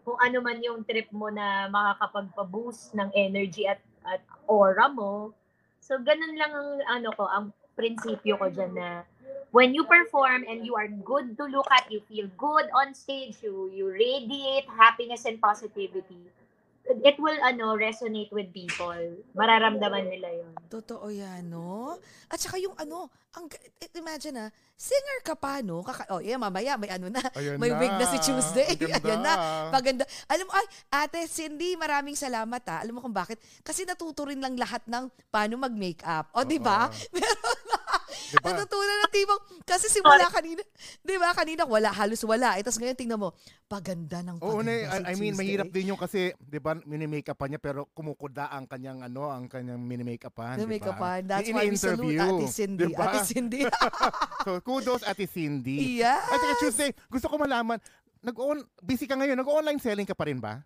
[0.04, 5.32] kung ano man yung trip mo na makakapagpa-boost ng energy at, at aura mo.
[5.80, 6.70] So, ganun lang ang
[7.00, 9.04] ano ko, ang prinsipyo ko dyan na
[9.50, 13.36] when you perform and you are good to look at, you feel good on stage,
[13.42, 16.30] you, you radiate happiness and positivity,
[16.88, 18.98] it will ano resonate with people.
[19.36, 20.52] Mararamdaman nila yun.
[20.66, 21.98] Totoo yan, no?
[22.30, 23.46] At saka yung ano, ang,
[23.94, 25.86] imagine ah, singer ka pa, no?
[25.86, 27.22] Kaka, oh, yeah, mamaya, may ano na.
[27.38, 27.78] Ayan may na.
[27.78, 28.74] wig na si Tuesday.
[28.74, 28.98] Ang ganda.
[29.06, 29.34] Ayan na.
[29.70, 30.04] Maganda.
[30.26, 32.82] Alam mo, ay, ate Cindy, maraming salamat ha.
[32.82, 33.38] Alam mo kung bakit?
[33.62, 36.32] Kasi natuto rin lang lahat ng paano mag-makeup.
[36.34, 36.90] O, di ba?
[37.14, 37.59] Meron.
[38.30, 38.54] Diba?
[38.54, 40.62] Natutunan na tipong, kasi simula kanina,
[41.02, 42.54] di ba, kanina wala, halos wala.
[42.54, 43.34] Eh, tapos ngayon, tingnan mo,
[43.66, 45.40] paganda ng Oo, paganda na, si I, I mean, Tuesday.
[45.42, 49.50] mahirap din yung kasi, di ba, mini-makeup pa niya pero kumukuda ang kanyang ano, ang
[49.50, 50.74] kanyang mini-makeupan, Na di ba?
[50.78, 51.20] make-upan.
[51.26, 52.86] That's why we salute Ate Cindy.
[52.86, 53.04] di ba?
[53.10, 53.60] Ate Cindy.
[54.46, 55.98] so, kudos Ate Cindy.
[55.98, 56.22] yes.
[56.30, 57.82] At Tuesday, gusto ko malaman,
[58.22, 60.62] nag-on, busy ka ngayon, nag-online selling ka pa rin ba?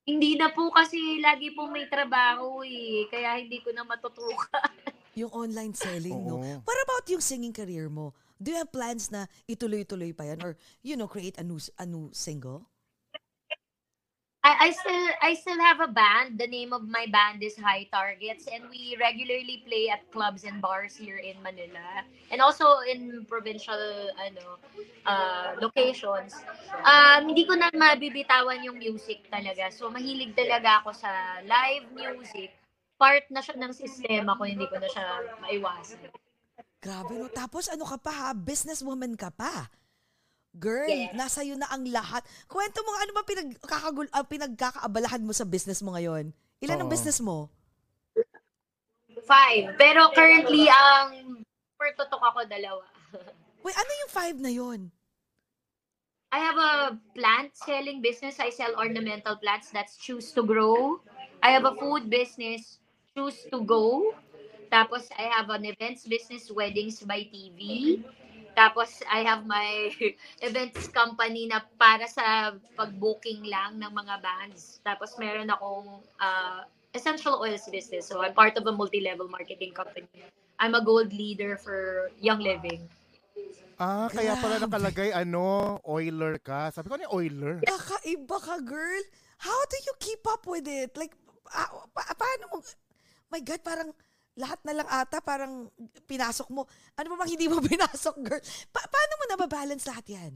[0.00, 3.06] Hindi na po kasi lagi po may trabaho eh.
[3.12, 4.72] Kaya hindi ko na matutukan.
[5.18, 6.38] Yung online selling, no?
[6.38, 6.62] Oo.
[6.62, 8.14] What about yung singing career mo?
[8.40, 10.40] Do you have plans na ituloy-tuloy pa yan?
[10.40, 12.70] Or, you know, create a new, a new single?
[14.40, 16.40] I, I still I still have a band.
[16.40, 20.64] The name of my band is High Targets and we regularly play at clubs and
[20.64, 23.76] bars here in Manila and also in provincial
[24.16, 24.56] ano
[25.04, 26.40] uh, locations.
[26.88, 29.68] Um, hindi ko na mabibitawan yung music talaga.
[29.68, 32.56] So mahilig talaga ako sa live music.
[33.00, 35.04] Part na siya ng sistema ko, hindi ko na siya
[35.40, 36.12] maiwasan.
[36.84, 37.32] Grabe, no?
[37.32, 38.28] Tapos ano ka pa ha?
[38.36, 39.72] Businesswoman ka pa.
[40.52, 41.16] Girl, Yes.
[41.16, 42.20] nasa iyo na ang lahat.
[42.44, 46.34] Kwento mo, ano ba pinag, kakagul, ah, pinagkakaabalahan mo sa business mo ngayon?
[46.60, 46.92] Ilan ang Oo.
[46.92, 47.48] business mo?
[49.24, 49.78] Five.
[49.78, 51.40] Pero currently, ang
[51.78, 52.84] per tutok ako dalawa.
[53.64, 54.80] Wait, ano yung five na yon?
[56.30, 56.74] I have a
[57.14, 58.38] plant selling business.
[58.38, 59.70] I sell ornamental plants.
[59.74, 61.02] That's Choose to Grow.
[61.42, 62.78] I have a food business,
[63.20, 64.16] Choose to Go.
[64.72, 68.00] Tapos I have an events business, Weddings by TV.
[68.56, 69.92] Tapos I have my
[70.48, 74.80] events company na para sa pag-booking lang ng mga bands.
[74.80, 76.64] Tapos meron akong uh,
[76.96, 78.08] essential oils business.
[78.08, 80.08] So I'm part of a multi-level marketing company.
[80.56, 82.88] I'm a gold leader for Young Living.
[83.76, 86.72] Ah, kaya pala nakalagay, ano, oiler ka.
[86.72, 87.56] Sabi ko, ano yung oiler?
[87.68, 89.04] Kakaiba ka, girl.
[89.44, 90.96] How do you keep up with it?
[90.96, 91.12] Like,
[91.52, 92.56] ah, pa- paano mo?
[93.30, 93.90] My God, parang
[94.38, 95.70] lahat na lang ata, parang
[96.06, 96.66] pinasok mo.
[96.98, 98.42] Ano ba bang hindi mo pinasok, girl?
[98.74, 100.32] Pa- paano mo nababalance lahat yan?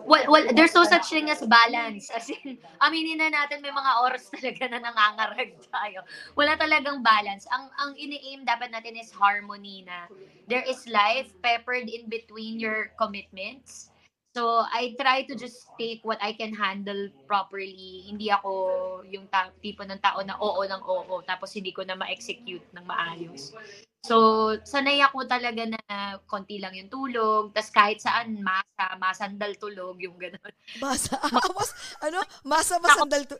[0.00, 2.08] Well, well, there's no such thing as balance.
[2.08, 6.06] As in, aminin na natin may mga oras talaga na nangangarag tayo.
[6.38, 7.44] Wala talagang balance.
[7.52, 10.08] Ang ang ini-aim dapat natin is harmony na
[10.48, 13.89] there is life peppered in between your commitments.
[14.30, 18.06] So, I try to just take what I can handle properly.
[18.06, 18.50] Hindi ako
[19.10, 22.86] yung ta- tipo ng tao na oo ng oo, tapos hindi ko na ma-execute ng
[22.86, 23.50] maayos.
[24.06, 25.78] So, sanay ako talaga na
[26.30, 30.54] konti lang yung tulog, tas kahit saan, masa, masandal tulog, yung gano'n.
[30.78, 31.18] Masa,
[31.58, 31.70] mas,
[32.00, 32.22] ano?
[32.46, 33.36] Masa masandal to.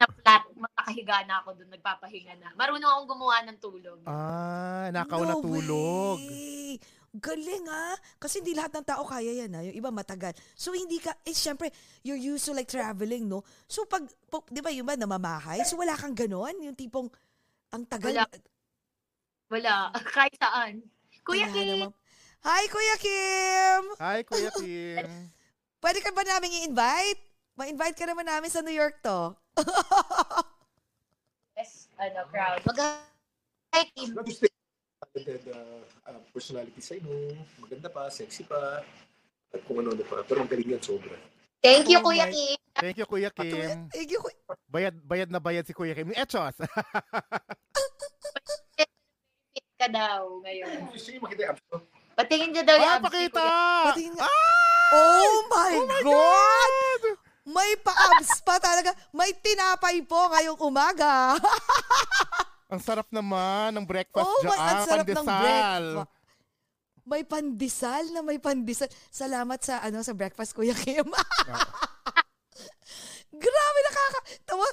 [0.00, 2.48] Na flat, makakahiga na ako doon, nagpapahinga na.
[2.56, 3.98] Marunong akong gumawa ng tulog.
[4.06, 6.20] Ah, nakaw na No tulog.
[6.22, 6.76] way.
[7.10, 7.98] Galing ah.
[8.22, 9.62] Kasi hindi lahat ng tao kaya yan ah.
[9.66, 10.34] Yung iba matagal.
[10.54, 11.70] So hindi ka, eh syempre,
[12.06, 13.42] you're used to like traveling, no?
[13.66, 15.66] So pag, pag di ba yung ba namamahay?
[15.66, 16.54] So wala kang ganon?
[16.62, 17.10] Yung tipong,
[17.74, 18.14] ang tagal.
[18.14, 18.24] Wala.
[19.50, 19.74] Wala,
[20.14, 20.86] kahit saan.
[21.26, 21.90] Kuya Wala Kim, naman.
[22.40, 23.82] Hi, Kuya Kim!
[24.00, 25.04] Hi, Kuya Kim.
[25.82, 27.20] Pwede ka ba namin i-invite?
[27.58, 29.36] Ma-invite ka naman namin sa New York to.
[31.58, 32.64] yes, ano, crowd.
[32.64, 33.10] Mag-
[33.76, 34.16] Hi, Kim.
[35.10, 38.78] Not just talented uh, uh, personality sa inyo, maganda pa, sexy pa,
[39.50, 40.22] at kung ano-ano pa.
[40.22, 41.18] Pero ang galing yan sobra.
[41.58, 42.58] Thank you, Oh Kuya my- Kim.
[42.78, 43.90] Thank you, Kuya Kim.
[43.90, 44.38] thank you, Kuya.
[44.64, 46.14] Bayad, bayad na bayad si Kuya Kim.
[46.14, 46.54] Echos.
[49.50, 50.94] Fit ka daw ngayon.
[50.94, 51.76] Gusto niyo makita yung abs ko?
[52.14, 53.44] Patingin niya daw yung ah, abs pakita!
[53.90, 54.24] Patingin nga.
[54.24, 54.90] Ah!
[54.90, 56.70] Oh my, Oh my God!
[56.70, 57.02] God!
[57.50, 58.94] May pa-abs pa talaga.
[59.10, 61.34] May tinapay po ngayong umaga.
[62.70, 64.58] Ang sarap naman ng breakfast oh my, dyan.
[64.62, 65.84] ang sarap ng pandesal.
[65.90, 66.18] breakfast.
[67.10, 68.88] May pandesal na may pandesal.
[69.10, 71.10] Salamat sa ano sa breakfast Kuya Kim.
[73.42, 74.66] Grabe nakaka tawa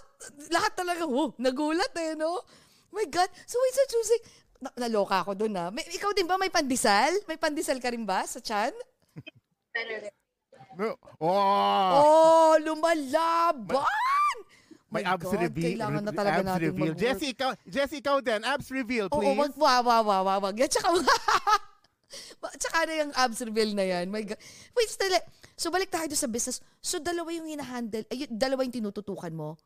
[0.54, 2.38] lahat talaga oh, nagulat eh no.
[2.94, 3.30] My God.
[3.50, 4.24] So wait, so choosing
[4.62, 5.70] na, naloka ako doon na.
[5.74, 7.14] May, ikaw din ba may pandesal?
[7.26, 8.74] May pandesal ka rin ba sa chan?
[10.78, 10.94] No.
[11.22, 11.90] Oh!
[11.98, 13.86] Oh, lumalaban!
[14.88, 15.68] May My abs God, reveal.
[15.76, 16.80] Kailangan na talaga abs natin reveal.
[16.88, 17.02] mag-work.
[17.02, 18.42] Jessie, ikaw, Jessie, ikaw din.
[18.42, 19.36] Abs reveal, Oo, please.
[19.36, 20.56] wag, wag, wag, wag, wag, wag.
[20.56, 20.88] Yan, tsaka,
[22.56, 24.08] tsaka na yung abs reveal na yan.
[24.08, 24.40] My God.
[24.72, 25.20] Wait, style.
[25.60, 26.64] So, balik tayo sa business.
[26.80, 29.60] So, dalawa yung hinahandle, ay, dalawa yung tinututukan mo?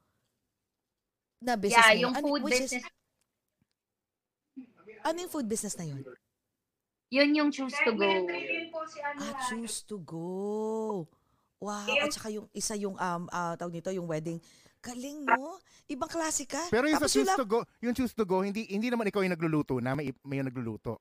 [1.38, 2.86] Na business Yeah, yung Ano- food which is- business,
[5.04, 6.02] ano yung food business na yun?
[7.12, 8.08] yun yung choose to go.
[9.20, 11.06] Ah, choose to go.
[11.60, 11.86] Wow.
[12.00, 14.42] At saka yung isa yung, um, ah, tawag nito, yung wedding.
[14.82, 15.62] Galing, no?
[15.86, 16.58] Ibang klase ka.
[16.68, 19.06] Pero yung sa Tapos choose lang- to go, yung choose to go, hindi hindi naman
[19.06, 20.98] ikaw yung nagluluto na, may may yung nagluluto.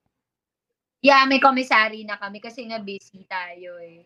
[1.00, 4.04] Yeah, may commissary na kami kasi nga busy tayo eh.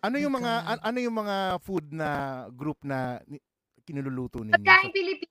[0.00, 2.08] Ano yung mga an- ano yung mga food na
[2.48, 3.44] group na ni-
[3.84, 4.56] kinululuto ninyo?
[4.56, 5.28] Pagkain Pilipino,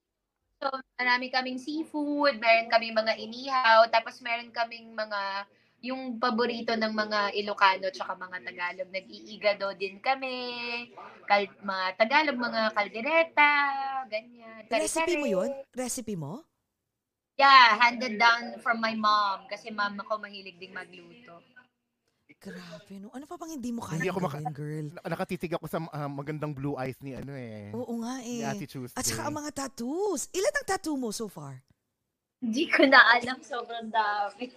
[0.56, 5.50] so marami kaming seafood, meron kaming mga inihaw, tapos meron kaming mga
[5.80, 8.90] yung paborito ng mga Ilocano tsaka mga Tagalog.
[8.92, 10.36] Nag-iigado din kami.
[11.24, 13.50] Kal mga Tagalog, mga kaldereta,
[14.08, 14.68] ganyan.
[14.68, 15.50] Recipe mo yun?
[15.72, 16.44] Recipe mo?
[17.40, 21.40] Yeah, handed down from my mom kasi mom ako mahilig ding magluto.
[22.40, 23.12] Grabe, no?
[23.12, 24.88] Ano pa bang hindi mo kaya Hindi ako maka- gawin, girl?
[24.96, 27.68] Na- Nakatitig ako sa ah, magandang blue eyes ni ano eh.
[27.76, 28.48] Oo nga Ni eh.
[28.48, 28.96] Ate Tuesday.
[28.96, 30.32] At saka ang mga tattoos.
[30.32, 31.60] Ilan ang tattoo mo so far?
[32.40, 34.56] Hindi ko na alam, sobrang dami.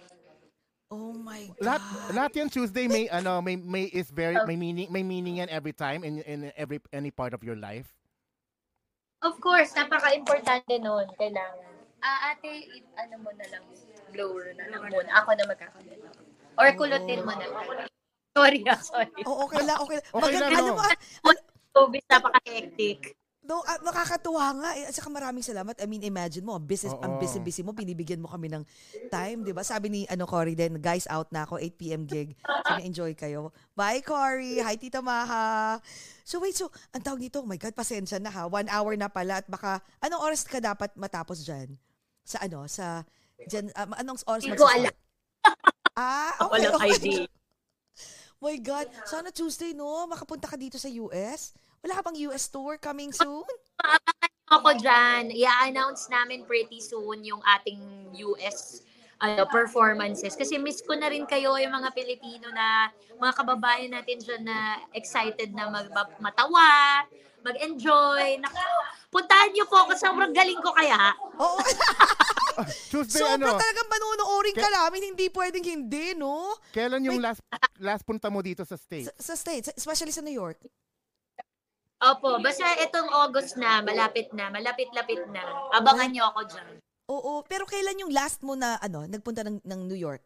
[0.93, 1.57] Oh my God.
[1.57, 1.81] lahat
[2.13, 4.45] lahat yan Tuesday may ano may may is very Oh.
[4.45, 7.97] may meaning may meaning yan every time in in every any part of your life.
[9.23, 11.07] Of course, napaka-importante nun.
[11.15, 11.73] Kailangan.
[12.03, 12.67] Ah, ate,
[12.99, 13.63] ano mo na lang,
[14.11, 15.11] blower na lang muna.
[15.23, 15.99] Ako na magkakalit.
[16.59, 17.87] Or kulutin mo na lang.
[18.35, 19.23] Sorry ah, sorry.
[19.23, 20.07] Oo, okay lang, okay lang.
[20.11, 20.75] Okay Maganda, lang, alam no?
[20.75, 20.83] mo,
[21.31, 21.37] ah,
[21.73, 23.15] Tubis, napaka-hectic.
[23.43, 24.69] No, ah, nakakatuwa nga.
[24.79, 25.75] Eh, at saka maraming salamat.
[25.75, 27.19] I mean, imagine mo, ang busy, ang Oo.
[27.19, 28.63] busy-busy mo, binibigyan mo kami ng
[29.11, 29.67] time, di ba?
[29.67, 32.07] Sabi ni, ano, Cory din, guys, out na ako, 8 p.m.
[32.07, 32.39] gig.
[32.39, 33.51] Sige, enjoy kayo.
[33.75, 34.63] Bye, Cory.
[34.63, 35.75] Hi, Tita Maha.
[36.23, 38.47] So, wait, so, ang tawag dito, oh my God, pasensya na ha.
[38.47, 41.75] One hour na pala at baka, anong oras ka dapat matapos dyan?
[42.23, 43.03] Sa ano, sa,
[43.43, 44.97] dyan, ah, anong oras Hindi ko magsistart?
[45.93, 46.89] Ah, okay, Walang okay.
[46.97, 47.21] idea.
[48.41, 50.09] My God, sana Tuesday, no?
[50.09, 51.53] Makapunta ka dito sa US?
[51.83, 53.43] Wala ka bang US tour coming soon?
[54.47, 55.35] ako dyan.
[55.35, 57.83] I-announce namin pretty soon yung ating
[58.23, 58.87] US
[59.19, 60.39] ano, performances.
[60.39, 62.87] Kasi miss ko na rin kayo yung mga Pilipino na
[63.19, 65.91] mga kababayan natin dyan na excited na mag
[66.23, 67.03] matawa,
[67.43, 68.39] mag-enjoy.
[68.39, 68.63] Naku,
[69.11, 69.91] puntahan niyo po ako.
[69.99, 71.11] Sobrang galing ko kaya.
[71.35, 71.59] Oo.
[72.93, 73.57] Tuesday, Sobra ano?
[73.57, 76.53] talagang manunooding ka namin, hindi pwedeng hindi, no?
[76.69, 77.41] Kailan yung last
[77.81, 79.09] last punta mo dito sa States?
[79.17, 80.61] Sa, sa States, especially sa New York.
[82.03, 85.39] Opo, basta itong August na, malapit na, malapit-lapit na.
[85.71, 86.71] Abangan niyo ako dyan.
[87.07, 90.23] Oo, pero kailan yung last mo na, ano, nagpunta ng, ng New York?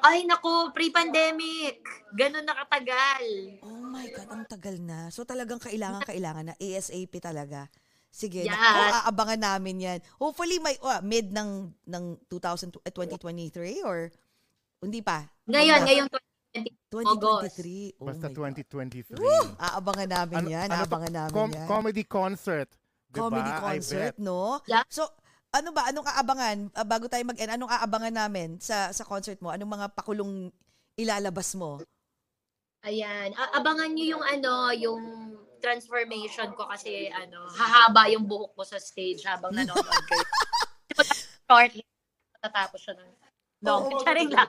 [0.00, 1.84] Ay, naku, pre-pandemic.
[2.16, 3.24] Ganun nakatagal.
[3.64, 5.08] Oh my God, ang tagal na.
[5.12, 6.54] So talagang kailangan, kailangan na.
[6.56, 7.68] ASAP talaga.
[8.10, 8.52] Sige, Yes.
[8.52, 9.98] naku, aabangan namin yan.
[10.16, 14.12] Hopefully, may ah, mid ng, ng 2000, eh, 2023 or
[14.80, 15.28] hindi pa?
[15.48, 16.10] Ngayon, Hanggang ngayong
[16.50, 16.74] 2020.
[16.90, 18.02] 2023.
[18.02, 18.58] Oh Basta my God.
[18.66, 19.14] 2023.
[19.58, 21.68] Aabangan namin yan, ano aabangan namin Com- yan.
[21.70, 22.68] comedy concert.
[23.10, 23.26] Diba?
[23.26, 24.58] comedy concert, no?
[24.66, 24.86] Yeah.
[24.86, 25.06] So,
[25.50, 29.50] ano ba, anong aabangan, ah, bago tayo mag-end, anong aabangan namin sa sa concert mo?
[29.50, 30.50] Anong mga pakulong
[30.94, 31.82] ilalabas mo?
[32.86, 33.34] Ayan.
[33.34, 35.02] A- abangan nyo yung ano, yung
[35.60, 40.24] transformation ko kasi ano, hahaba yung buhok ko sa stage habang nanonood kayo.
[41.50, 41.72] Short,
[42.40, 43.10] tatapos siya ng
[43.62, 43.82] long.
[43.86, 44.00] Oo.
[44.04, 44.48] Charing lang.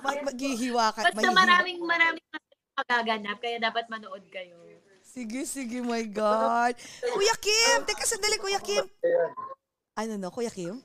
[0.00, 1.00] Mag maghihiwa ka.
[1.04, 2.26] Basta maghihiwa- maraming, maraming
[2.74, 4.58] magaganap, kaya dapat manood kayo.
[5.00, 6.78] Sige, sige, my God.
[7.02, 7.82] Kuya Kim!
[7.82, 8.86] Teka, sandali, Kuya Kim.
[9.96, 10.78] Ano no, Kuya Kim?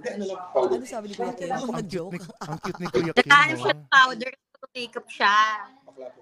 [0.00, 1.50] Ano Ano sabi ni Kuya Kim?
[1.50, 2.12] Mga Ang cute joke.
[2.12, 3.18] ni, ang cute ni Kuya Kim.
[3.20, 4.32] Nagkahanap siya ng powder,
[4.70, 5.36] makeup siya.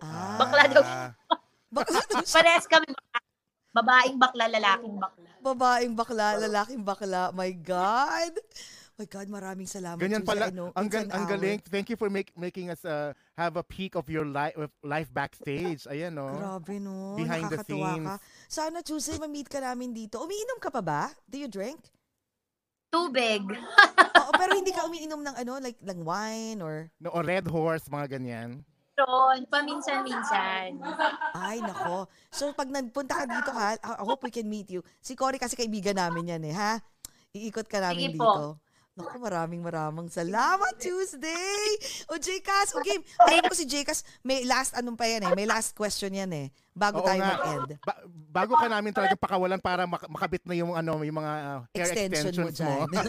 [0.00, 0.82] Ah, Bakla daw.
[0.82, 1.08] Ah,
[1.76, 2.34] bakla daw siya.
[2.34, 3.18] Parehas kami bakla.
[3.70, 5.30] Babaeng bakla, lalaking bakla.
[5.38, 7.22] Babaeng bakla, lalaking bakla.
[7.30, 8.32] My God.
[8.98, 10.02] My God, maraming salamat.
[10.02, 10.50] ganyan pala.
[10.50, 11.38] Know, Ang, gan- ang hour.
[11.38, 11.62] galing.
[11.62, 15.86] Thank you for make, making us uh, have a peek of your life life backstage.
[15.86, 16.26] Ayan, no?
[16.34, 17.14] Grabe no.
[17.14, 18.02] Behind the scenes.
[18.02, 18.18] ka.
[18.50, 20.18] Sana Tuesday ma-meet ka namin dito.
[20.18, 21.14] Umiinom ka pa ba?
[21.30, 21.78] Do you drink?
[22.90, 23.46] Tubig.
[24.18, 27.86] Oo, pero hindi ka umiinom ng ano, like lang wine or No, o Red Horse,
[27.86, 28.66] mga ganyan.
[28.98, 30.74] Ron, paminsan-minsan.
[31.38, 32.10] ay nako.
[32.34, 34.82] So pag nagpunta ka dito ha, I I hope we can meet you.
[34.98, 36.82] Si Cory kasi kaibigan namin yan eh, ha?
[37.30, 38.26] Iikot ka namin Sige dito.
[38.26, 38.58] po.
[38.98, 41.62] Naku, maraming maraming salamat Tuesday!
[42.10, 42.98] O Jcas, o game.
[43.22, 45.32] Alam ko si Jcas, may last anong pa yan eh.
[45.38, 46.50] May last question yan eh.
[46.74, 47.38] Bago Oo tayo nga.
[47.38, 47.70] mag-end.
[47.86, 48.02] Ba-
[48.34, 51.86] bago ka namin talaga pakawalan para mak- makabit na yung ano yung mga uh, hair
[51.86, 52.90] Extension mo extensions mo.
[52.90, 53.06] dyan.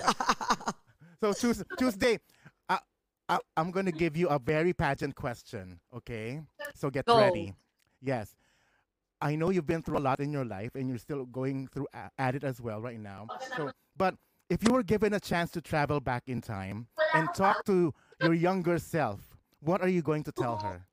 [1.21, 2.21] so Tues- Tuesday,
[2.69, 2.77] uh,
[3.25, 5.81] uh, I'm gonna give you a very pageant question.
[5.89, 6.37] Okay,
[6.77, 7.17] so get Go.
[7.17, 7.57] ready.
[7.97, 8.37] Yes,
[9.17, 11.89] I know you've been through a lot in your life, and you're still going through
[11.97, 13.25] a- at it as well right now.
[13.57, 14.13] So, but
[14.49, 18.33] if you were given a chance to travel back in time and talk to your
[18.33, 20.85] younger self, what are you going to tell her?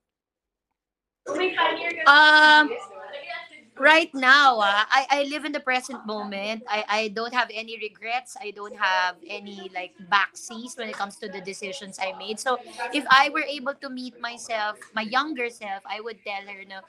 [2.07, 2.71] Um,
[3.79, 6.63] right now, ah, I, I live in the present moment.
[6.69, 8.37] I, I don't have any regrets.
[8.41, 12.39] I don't have any like backseas when it comes to the decisions I made.
[12.39, 12.59] So
[12.93, 16.81] if I were able to meet myself, my younger self, I would tell her, no,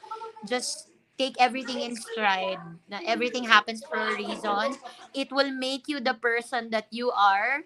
[0.46, 2.60] just take everything in stride.
[2.90, 4.78] Na everything happens for a reason.
[5.14, 7.64] It will make you the person that you are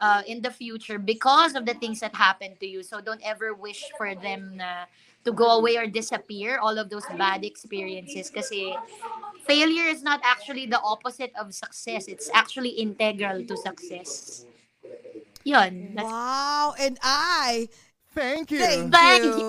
[0.00, 2.82] uh, in the future because of the things that happened to you.
[2.82, 4.86] So don't ever wish for them na
[5.24, 8.76] to go away or disappear all of those bad experiences kasi
[9.48, 14.44] failure is not actually the opposite of success it's actually integral to success
[15.44, 16.74] yun that's wow!
[16.78, 17.68] And I,
[18.14, 18.60] Thank you.
[18.60, 19.44] thank Thank you.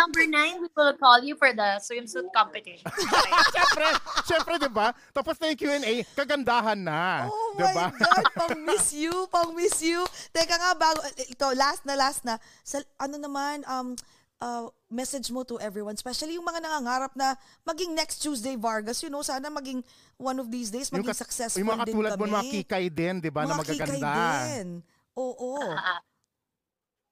[0.00, 2.88] Number nine we will call you for the swimsuit competition
[3.52, 3.86] Siyempre,
[4.24, 4.88] siyempre, di ba?
[5.10, 7.26] Tapos na yung Q&A, kagandahan na.
[7.26, 7.86] Oh di my ba?
[7.92, 10.00] God, pang miss you, pang miss you.
[10.30, 12.34] Teka nga, bago, ito, last na, last na.
[12.62, 13.92] Sa, ano naman, um,
[14.38, 19.10] uh, message mo to everyone, especially yung mga nangangarap na maging next Tuesday Vargas, you
[19.10, 19.84] know, sana maging
[20.16, 22.20] one of these days, maging kat- successful yung mga din katulad kami.
[22.20, 24.14] mo, mga kikay din, di ba, na Mga kikay magaganda.
[24.46, 24.66] din.
[25.14, 25.50] Oo.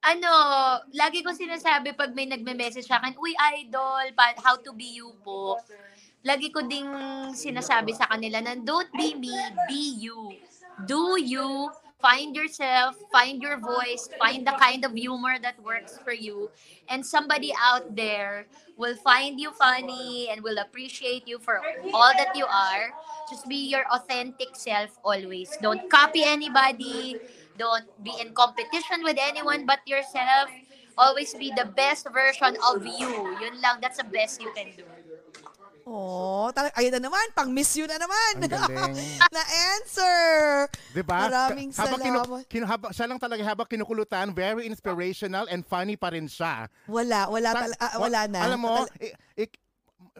[0.02, 0.30] ano
[0.94, 5.10] lagi ko sinasabi pag may nagme-message sa akin uy idol pa- how to be you
[5.26, 5.58] po
[6.22, 6.86] lagi ko ding
[7.34, 9.34] sinasabi sa kanila na don't be me
[9.66, 10.34] be you
[10.86, 16.14] do you find yourself, find your voice, find the kind of humor that works for
[16.14, 16.46] you,
[16.88, 18.46] and somebody out there
[18.78, 21.58] will find you funny and will appreciate you for
[21.92, 22.94] all that you are.
[23.28, 25.58] Just be your authentic self always.
[25.60, 27.18] Don't copy anybody.
[27.58, 30.46] Don't be in competition with anyone but yourself.
[30.94, 33.10] Always be the best version of you.
[33.38, 34.82] Yun lang, that's the best you can do.
[35.88, 38.44] Oh, tal- ayun na naman, pang miss you na naman.
[38.44, 38.92] Ang galing.
[39.32, 39.42] na
[39.72, 40.20] answer.
[40.92, 41.16] Diba?
[41.24, 42.44] Maraming habang salamat.
[42.44, 46.68] kinu- habang, siya lang talaga habang kinukulutan, very inspirational and funny pa rin siya.
[46.84, 48.38] Wala, wala, Ta- tal- wa- wala na.
[48.44, 49.56] Alam mo, Tal- i- ik-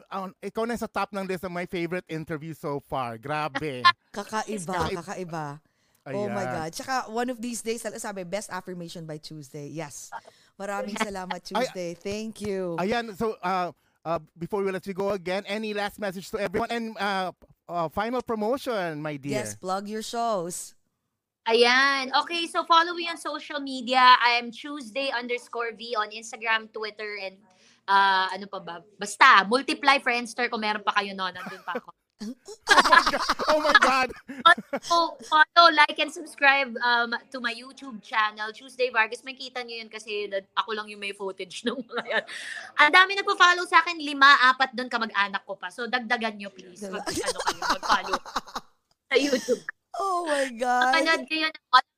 [0.09, 3.20] um, ikaw na sa top ng list of my favorite interview so far.
[3.20, 3.84] Grabe.
[4.16, 5.61] kakaiba, Kakaib-
[6.09, 6.24] kakaiba.
[6.24, 6.54] Oh my Ayan.
[6.56, 6.68] God.
[6.72, 9.68] Tsaka one of these days, sabi, best affirmation by Tuesday.
[9.68, 10.11] Yes.
[10.59, 11.94] Maraming salamat, Tuesday.
[11.94, 12.76] Thank you.
[12.80, 13.70] Ayan, so uh,
[14.04, 17.30] uh, before we let you go again, any last message to everyone and uh,
[17.68, 19.44] uh, final promotion, my dear.
[19.44, 20.74] Yes, plug your shows.
[21.48, 22.12] Ayan.
[22.24, 24.02] Okay, so follow me on social media.
[24.20, 27.40] I am Tuesday underscore V on Instagram, Twitter, and
[27.88, 28.84] uh, ano pa ba?
[29.00, 31.24] Basta, multiply Friendster kung meron pa kayo no.
[31.24, 31.94] Nandun pa ako.
[32.20, 34.10] Oh my God.
[34.82, 39.22] so, follow, like, and subscribe um, to my YouTube channel, Tuesday Vargas.
[39.22, 40.26] May kita nyo yun kasi
[40.58, 42.24] ako lang yung may footage nung mga yan.
[42.82, 45.70] Ang dami nagpo-follow sa akin, lima, apat doon kamag-anak ko pa.
[45.70, 46.82] So, dagdagan nyo please.
[46.90, 48.18] Mag, ano kayo, mag-follow
[49.10, 49.62] sa YouTube.
[49.98, 50.94] Oh my God.
[50.94, 51.97] Manood kayo ng All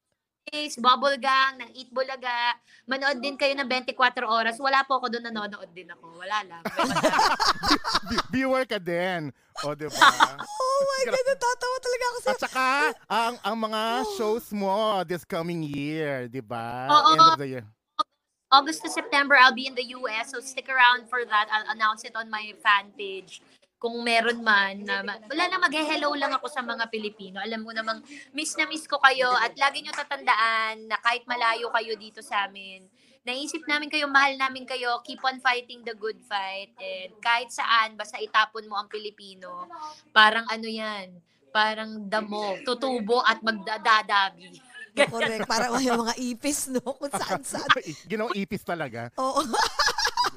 [0.51, 2.59] Days, Bubble Gang, ng Eat Bulaga.
[2.91, 4.59] Manood din kayo ng 24 oras.
[4.59, 6.19] Wala po ako doon, nanonood din ako.
[6.19, 6.63] Wala lang.
[8.35, 9.31] Viewer ka din.
[9.63, 10.11] O, di ba?
[10.81, 12.31] Oh my God, natatawa talaga ako sa...
[12.33, 12.67] At saka,
[13.05, 13.83] ang, ang mga
[14.17, 16.89] shows mo this coming year, di ba?
[16.89, 17.13] Oo.
[17.13, 17.65] End of the year.
[18.49, 20.33] August to September, I'll be in the US.
[20.33, 21.53] So stick around for that.
[21.53, 23.45] I'll announce it on my fan page.
[23.81, 27.41] Kung meron man, na, ma- wala na mag-hello lang ako sa mga Pilipino.
[27.41, 28.05] Alam mo namang,
[28.37, 32.45] miss na miss ko kayo at lagi nyo tatandaan na kahit malayo kayo dito sa
[32.45, 32.85] amin,
[33.25, 36.69] naisip namin kayo, mahal namin kayo, keep on fighting the good fight.
[36.77, 39.65] And kahit saan, basta itapon mo ang Pilipino,
[40.13, 41.17] parang ano yan,
[41.49, 44.61] parang damo, tutubo at magdadadabi.
[45.09, 45.49] Correct.
[45.49, 46.83] Parang yung mga ipis, no?
[46.83, 47.65] Kung saan saan.
[48.05, 49.09] Ginawang ipis talaga.
[49.17, 49.41] Oo.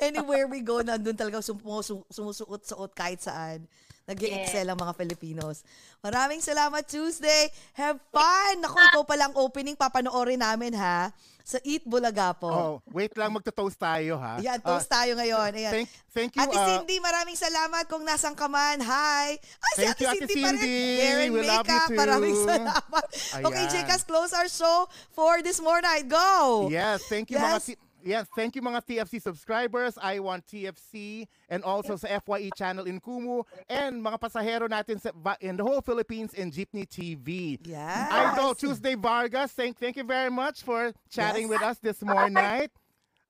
[0.00, 3.68] Anywhere we go, nandun talaga sumusu- sumusuot-suot kahit saan.
[4.02, 5.62] nag excel ang mga Filipinos.
[6.02, 7.46] Maraming salamat, Tuesday.
[7.72, 8.58] Have fun!
[8.58, 9.78] Naku, ikaw palang opening.
[9.78, 11.14] Papanoorin namin, ha?
[11.40, 12.50] Sa Eat Bulaga po.
[12.50, 14.42] Oh, wait lang, magto-toast tayo, ha?
[14.42, 15.50] Yan, Ah, toast tayo ngayon.
[15.52, 15.72] Ayan.
[15.72, 16.42] thank, thank you.
[16.42, 18.82] Ate ah, Cindy, maraming salamat kung nasan ka man.
[18.82, 19.38] Hi!
[19.38, 20.58] Ay, si Thank Ate you, Ate Cindy, pa rin.
[20.58, 20.74] Cindy.
[20.98, 21.94] Darren We love you too.
[21.94, 23.04] maraming salamat.
[23.46, 23.72] Okay, Ayan.
[23.78, 24.78] Jcas, close our show
[25.08, 26.10] for this more night.
[26.10, 26.66] Go!
[26.66, 27.46] Yes, thank you Yes.
[27.46, 29.98] mga T- Yes, thank you mga TFC subscribers.
[30.00, 35.10] I want TFC and also sa FYE channel in Kumu and mga pasahero natin sa,
[35.40, 37.58] in the whole Philippines in Jeepney TV.
[37.64, 38.08] Yes.
[38.10, 41.50] Idol Tuesday Vargas, thank thank you very much for chatting Yes.
[41.50, 42.70] with us this morning night.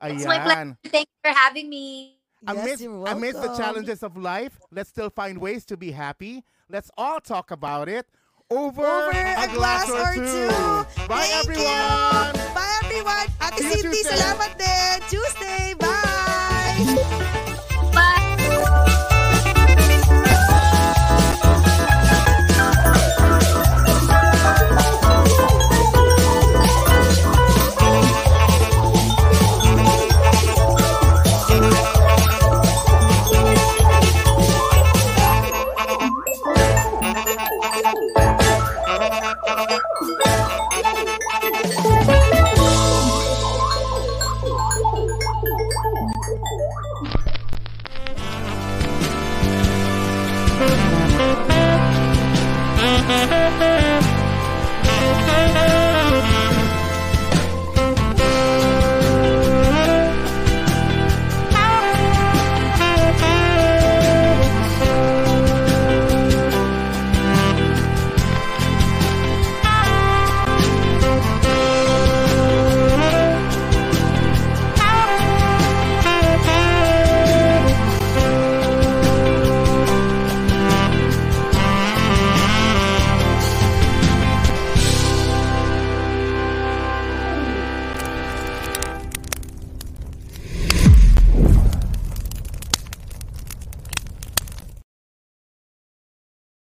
[0.02, 0.60] It's my pleasure.
[0.60, 0.76] Ayan.
[0.86, 2.16] Thank you for having me.
[2.40, 6.42] Yes, Amidst, you're amidst the challenges of life, let's still find ways to be happy.
[6.70, 8.06] Let's all talk about it
[8.50, 10.48] over, Over a glass or two.
[11.06, 12.56] Bye Thank everyone.
[12.90, 13.30] Everyone.
[13.38, 14.98] Ate Cindy, salamat din.
[15.06, 15.78] Tuesday.
[15.78, 17.46] Bye.